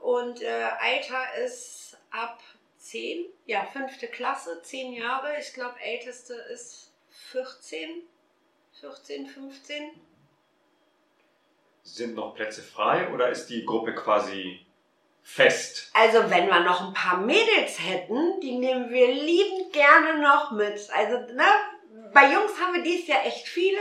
[0.00, 2.40] und äh, Alter ist ab
[2.78, 5.38] 10, ja, fünfte Klasse, 10 Jahre.
[5.40, 6.92] Ich glaube, älteste ist
[7.32, 8.02] 14,
[8.80, 9.90] 14, 15.
[11.84, 14.64] Sind noch Plätze frei oder ist die Gruppe quasi
[15.22, 15.90] fest?
[15.92, 20.80] Also wenn wir noch ein paar Mädels hätten, die nehmen wir liebend gerne noch mit.
[20.92, 21.44] Also ne,
[22.14, 23.78] bei Jungs haben wir dieses Jahr echt viele,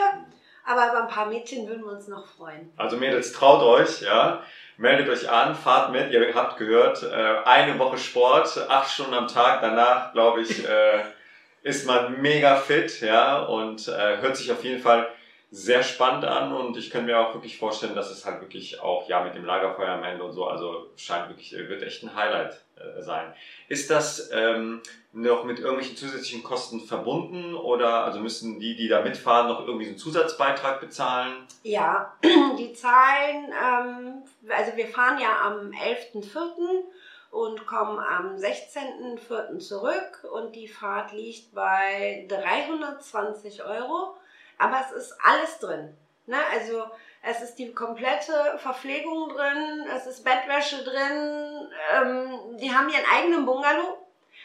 [0.66, 2.72] aber über ein paar Mädchen würden wir uns noch freuen.
[2.76, 4.44] Also Mädels, traut euch, ja.
[4.76, 6.12] Meldet euch an, fahrt mit.
[6.12, 9.62] Ihr habt gehört, äh, eine Woche Sport, acht Stunden am Tag.
[9.62, 11.04] Danach, glaube ich, äh,
[11.64, 15.08] ist man mega fit, ja, und äh, hört sich auf jeden Fall
[15.54, 16.52] sehr spannend an.
[16.52, 19.46] Und ich kann mir auch wirklich vorstellen, dass es halt wirklich auch, ja, mit dem
[19.46, 23.32] Lagerfeuer am Ende und so, also scheint wirklich, äh, wird echt ein Highlight äh, sein.
[23.70, 29.02] Ist das ähm, noch mit irgendwelchen zusätzlichen Kosten verbunden oder also müssen die, die da
[29.02, 31.46] mitfahren, noch irgendwie so einen Zusatzbeitrag bezahlen?
[31.62, 36.82] Ja, die Zahlen, ähm, also wir fahren ja am 11.04.
[37.30, 39.60] und kommen am 16.04.
[39.60, 44.16] zurück und die Fahrt liegt bei 320 Euro,
[44.64, 45.96] aber es ist alles drin.
[46.26, 46.38] Ne?
[46.54, 46.86] Also
[47.22, 53.46] es ist die komplette Verpflegung drin, es ist Bettwäsche drin, ähm, die haben ihren eigenen
[53.46, 53.98] Bungalow.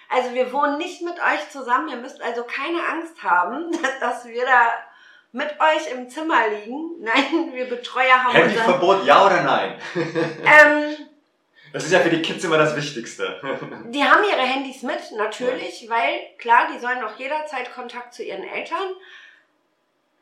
[0.09, 4.45] Also wir wohnen nicht mit euch zusammen, ihr müsst also keine Angst haben, dass wir
[4.45, 4.69] da
[5.31, 7.01] mit euch im Zimmer liegen.
[7.01, 8.33] Nein, wir Betreuer haben.
[8.33, 9.81] Handyverbot, ja oder nein?
[9.95, 10.97] Ähm,
[11.73, 13.39] Das ist ja für die Kids immer das Wichtigste.
[13.91, 18.43] die haben ihre Handys mit, natürlich, weil klar, die sollen auch jederzeit Kontakt zu ihren
[18.43, 18.95] Eltern.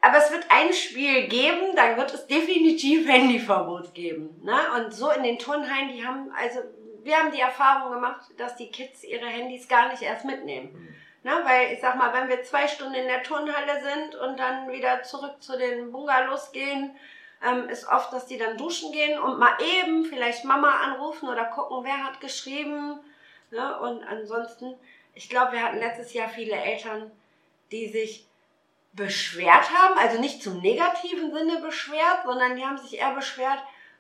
[0.01, 4.41] Aber es wird ein Spiel geben, dann wird es definitiv Handyverbot geben.
[4.43, 4.57] Ne?
[4.77, 6.61] Und so in den Turnhallen, die haben, also
[7.03, 10.95] wir haben die Erfahrung gemacht, dass die Kids ihre Handys gar nicht erst mitnehmen.
[11.23, 11.33] Ne?
[11.45, 15.03] Weil ich sag mal, wenn wir zwei Stunden in der Turnhalle sind und dann wieder
[15.03, 16.95] zurück zu den Bungalows gehen,
[17.45, 21.45] ähm, ist oft, dass die dann duschen gehen und mal eben vielleicht Mama anrufen oder
[21.45, 23.01] gucken, wer hat geschrieben.
[23.51, 23.79] Ne?
[23.81, 24.75] Und ansonsten,
[25.15, 27.11] ich glaube, wir hatten letztes Jahr viele Eltern,
[27.71, 28.27] die sich
[28.97, 33.59] beschwert haben, also nicht zum negativen Sinne beschwert, sondern die haben sich eher beschwert,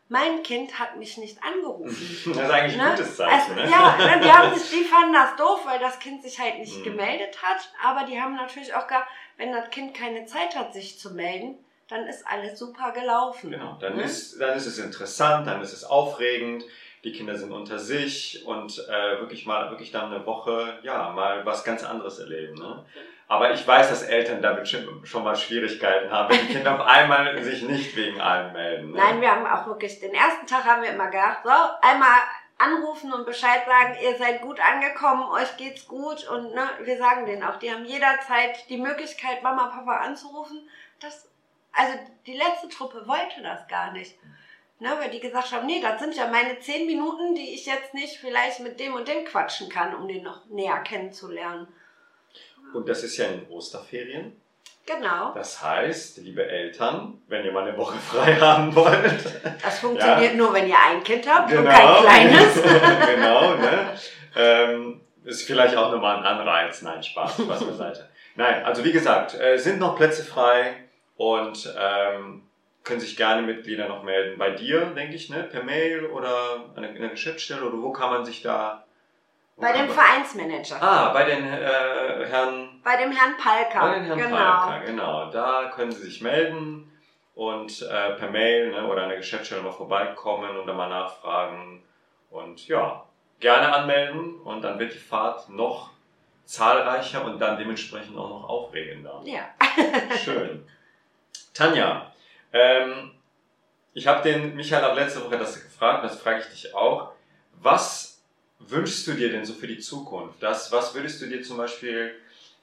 [0.09, 2.22] mein Kind hat mich nicht angerufen.
[2.34, 2.97] Das ist eigentlich ein Ne?
[2.97, 3.53] gutes Zeichen.
[3.53, 3.70] Also, ne?
[3.70, 6.78] Ja, ne, die, haben sich, die fanden das doof, weil das Kind sich halt nicht
[6.78, 6.84] Mhm.
[6.84, 7.70] gemeldet hat.
[7.84, 11.59] Aber die haben natürlich auch gesagt, wenn das Kind keine Zeit hat, sich zu melden,
[11.88, 13.51] dann ist alles super gelaufen.
[13.51, 14.03] Genau, dann, Ne?
[14.05, 16.64] ist, dann ist es interessant, dann ist es aufregend,
[17.05, 21.44] die Kinder sind unter sich und äh, wirklich mal, wirklich dann eine Woche, ja, mal
[21.47, 22.55] was ganz anderes erleben.
[22.55, 22.84] Ne?
[23.29, 27.43] Aber ich weiß, dass Eltern damit schon, mal Schwierigkeiten haben, wenn die Kinder auf einmal
[27.43, 28.93] sich nicht wegen allem melden.
[28.93, 28.99] Ne?
[28.99, 31.51] Nein, wir haben auch wirklich, den ersten Tag haben wir immer gedacht, so,
[31.83, 32.18] einmal
[32.59, 37.27] anrufen und Bescheid sagen, ihr seid gut angekommen, euch geht's gut und ne, wir sagen
[37.27, 40.68] denen auch, die haben jederzeit die Möglichkeit, Mama, Papa anzurufen.
[41.01, 41.29] Das,
[41.72, 44.16] also die letzte Truppe wollte das gar nicht.
[44.79, 47.95] Ne, weil die gesagt haben, nee, das sind ja meine zehn Minuten, die ich jetzt
[47.95, 51.66] nicht vielleicht mit dem und dem quatschen kann, um den noch näher kennenzulernen.
[52.75, 54.41] Und das ist ja in Osterferien.
[54.87, 55.33] Genau.
[55.35, 59.25] Das heißt, liebe Eltern, wenn ihr mal eine Woche frei haben wollt,
[59.62, 61.71] Das funktioniert nur, wenn ihr ein Kind habt und Genau.
[62.05, 62.62] kein kleines.
[63.14, 63.93] genau, ne?
[64.37, 66.83] Ähm, ist vielleicht auch nochmal ein Anreiz.
[66.83, 68.09] Nein, Spaß, Spaß beiseite.
[68.37, 70.77] Nein, also wie gesagt, äh, sind noch Plätze frei
[71.17, 72.43] und ähm,
[72.85, 74.39] können sich gerne Mitglieder noch melden.
[74.39, 75.43] Bei dir, denke ich, ne?
[75.43, 78.85] Per Mail oder an in der Geschäftsstelle oder wo kann man sich da.
[79.57, 80.83] Bei dem man- Vereinsmanager.
[80.83, 83.81] Ah, bei den äh, Herrn Bei dem Herrn Palka.
[83.81, 84.37] bei den Herrn genau.
[84.37, 85.31] Palka, genau.
[85.31, 86.93] Da können Sie sich melden
[87.35, 91.83] und äh, per Mail ne, oder an der Geschäftsstelle mal vorbeikommen und dann mal nachfragen.
[92.31, 93.05] Und ja,
[93.41, 95.91] gerne anmelden und dann wird die Fahrt noch
[96.45, 99.23] zahlreicher und dann dementsprechend auch noch aufregender.
[99.25, 99.49] Ja.
[100.23, 100.67] Schön.
[101.55, 102.13] Tanja,
[102.53, 103.13] ähm,
[103.95, 107.13] ich habe den Michael auch letzte Woche das gefragt, das frage ich dich auch.
[107.55, 108.16] Was
[108.59, 110.43] wünschst du dir denn so für die Zukunft?
[110.43, 112.15] Das, was würdest du dir zum Beispiel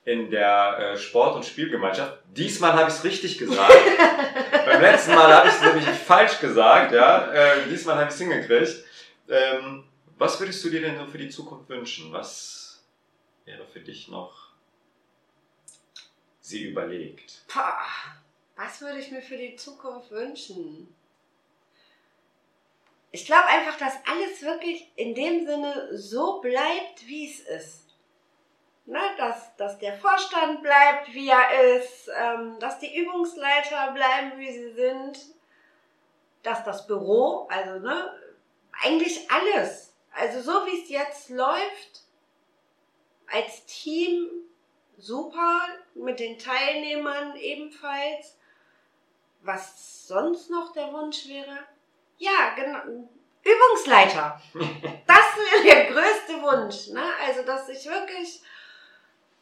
[0.06, 3.72] in der äh, Sport- und Spielgemeinschaft, diesmal habe ich es richtig gesagt,
[4.66, 8.20] beim letzten Mal habe ich es nämlich falsch gesagt, ja, äh, diesmal habe ich es
[8.20, 8.84] hingekriegt.
[9.30, 9.86] Ähm,
[10.18, 12.12] was würdest du dir denn so für die Zukunft wünschen?
[12.12, 12.84] Was
[13.46, 14.50] wäre für dich noch
[16.41, 17.44] sie überlegt?
[17.48, 17.78] Pah,
[18.58, 20.94] was würde ich mir für die Zukunft wünschen?
[23.16, 27.95] Ich glaube einfach, dass alles wirklich in dem Sinne so bleibt, wie es ist.
[28.86, 34.51] Ne, dass, dass der Vorstand bleibt, wie er ist, ähm, dass die Übungsleiter bleiben, wie
[34.51, 35.20] sie sind,
[36.41, 38.20] dass das Büro, also ne,
[38.84, 42.01] eigentlich alles, also so wie es jetzt läuft,
[43.32, 44.28] als Team
[44.97, 45.61] super,
[45.93, 48.39] mit den Teilnehmern ebenfalls.
[49.41, 51.59] Was sonst noch der Wunsch wäre?
[52.24, 53.09] Ja, genau.
[53.43, 54.41] Übungsleiter.
[55.05, 56.88] Das wäre der größte Wunsch.
[56.88, 57.03] Ne?
[57.28, 58.41] Also, dass sich wirklich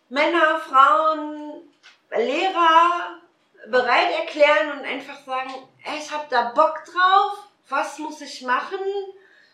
[0.09, 1.61] Männer, Frauen,
[2.09, 3.19] Lehrer
[3.67, 5.53] bereit erklären und einfach sagen,
[5.95, 8.79] ich habe da Bock drauf, was muss ich machen?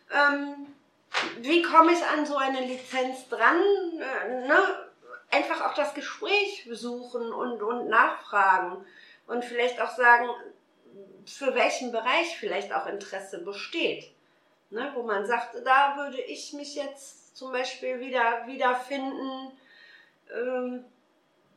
[0.10, 0.74] Ähm,
[1.40, 3.62] wie komme ich an so eine Lizenz dran?
[4.00, 4.88] Äh, ne?
[5.32, 8.86] Einfach auch das Gespräch besuchen und, und nachfragen
[9.28, 10.30] und vielleicht auch sagen,
[11.26, 14.12] für welchen Bereich vielleicht auch Interesse besteht.
[14.70, 14.92] Ne?
[14.96, 19.52] Wo man sagt, da würde ich mich jetzt zum Beispiel wieder wiederfinden.
[20.34, 20.86] Ähm,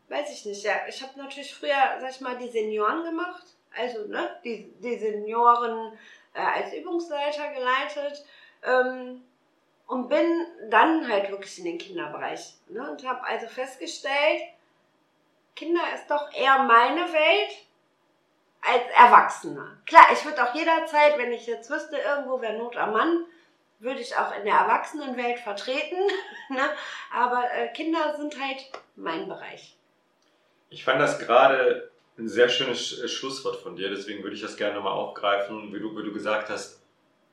[0.08, 0.74] weiß ich nicht, ja.
[0.88, 3.44] Ich habe natürlich früher, sag ich mal, die Senioren gemacht.
[3.76, 5.96] Also, ne, die, die Senioren
[6.34, 8.24] äh, als Übungsleiter geleitet.
[8.64, 9.22] Ähm,
[9.86, 12.54] und bin dann halt wirklich in den Kinderbereich.
[12.68, 12.88] Ne?
[12.88, 14.42] Und habe also festgestellt,
[15.56, 17.66] Kinder ist doch eher meine Welt
[18.62, 19.76] als Erwachsener.
[19.86, 23.24] Klar, ich würde auch jederzeit, wenn ich jetzt wüsste, irgendwo wäre Not am Mann,
[23.78, 25.96] würde ich auch in der Erwachsenenwelt vertreten.
[26.50, 26.68] ne?
[27.14, 28.58] Aber äh, Kinder sind halt
[28.96, 29.76] mein Bereich.
[30.68, 34.56] Ich fand das gerade ein sehr schönes Sch- Schlusswort von dir, deswegen würde ich das
[34.56, 36.80] gerne nochmal aufgreifen, wie du, wie du gesagt hast,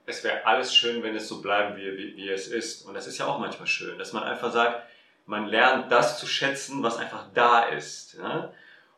[0.05, 2.83] es wäre alles schön, wenn es so bleiben, wie, wie, wie es ist.
[2.83, 4.81] Und das ist ja auch manchmal schön, dass man einfach sagt,
[5.25, 8.17] man lernt das zu schätzen, was einfach da ist.
[8.17, 8.53] Ne?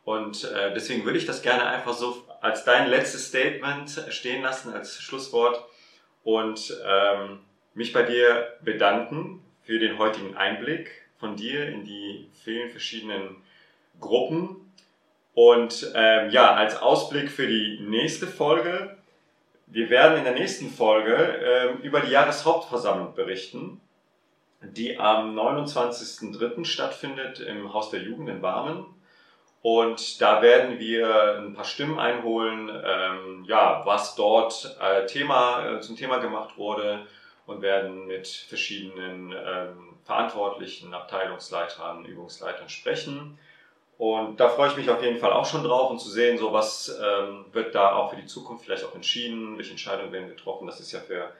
[0.09, 4.73] Und äh, deswegen würde ich das gerne einfach so als dein letztes Statement stehen lassen,
[4.73, 5.63] als Schlusswort
[6.23, 7.41] und ähm,
[7.75, 10.89] mich bei dir bedanken für den heutigen Einblick
[11.19, 13.35] von dir in die vielen verschiedenen
[13.99, 14.73] Gruppen.
[15.35, 18.97] Und ähm, ja, als Ausblick für die nächste Folge,
[19.67, 23.79] wir werden in der nächsten Folge ähm, über die Jahreshauptversammlung berichten,
[24.63, 26.65] die am 29.03.
[26.65, 28.87] stattfindet im Haus der Jugend in Barmen.
[29.61, 35.81] Und da werden wir ein paar Stimmen einholen, ähm, ja, was dort äh, Thema, äh,
[35.81, 37.05] zum Thema gemacht wurde
[37.45, 43.37] und werden mit verschiedenen ähm, Verantwortlichen, Abteilungsleitern, Übungsleitern sprechen.
[43.97, 46.53] Und da freue ich mich auf jeden Fall auch schon drauf und zu sehen, so
[46.53, 50.67] was ähm, wird da auch für die Zukunft vielleicht auch entschieden, welche Entscheidungen werden getroffen.
[50.67, 51.33] Das ist ja für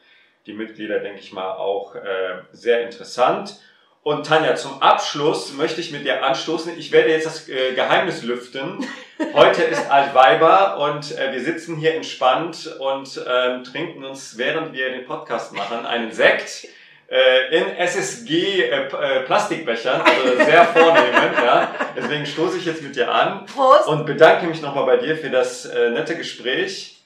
[0.45, 3.61] die Mitglieder, denke ich mal, auch äh, sehr interessant.
[4.09, 6.75] Und Tanja, zum Abschluss möchte ich mit dir anstoßen.
[6.79, 8.83] Ich werde jetzt das äh, Geheimnis lüften.
[9.33, 14.89] Heute ist Altweiber und äh, wir sitzen hier entspannt und ähm, trinken uns, während wir
[14.89, 16.67] den Podcast machen, einen Sekt
[17.07, 21.37] äh, in SSG äh, Plastikbechern, also sehr vornehmend.
[21.45, 21.75] ja.
[21.95, 23.87] Deswegen stoße ich jetzt mit dir an Prost.
[23.87, 27.03] und bedanke mich nochmal bei dir für das nette Gespräch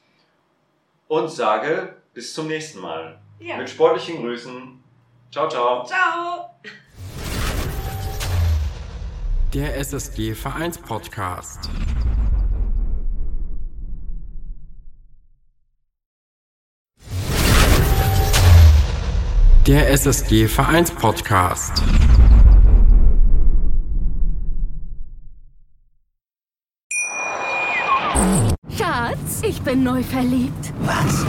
[1.10, 3.20] und sage bis zum nächsten Mal.
[3.42, 3.58] Ja.
[3.58, 4.82] Mit sportlichen Grüßen.
[5.34, 5.84] Ciao, ciao.
[5.84, 6.50] Ciao.
[9.54, 11.70] Der SSG Vereinspodcast.
[19.68, 21.84] Der SSG Vereinspodcast.
[28.76, 30.74] Schatz, ich bin neu verliebt.
[30.80, 31.28] Was?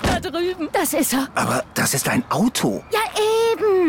[0.00, 0.68] Da drüben.
[0.72, 1.26] Das ist er.
[1.34, 2.84] Aber das ist ein Auto.
[2.92, 3.00] Ja,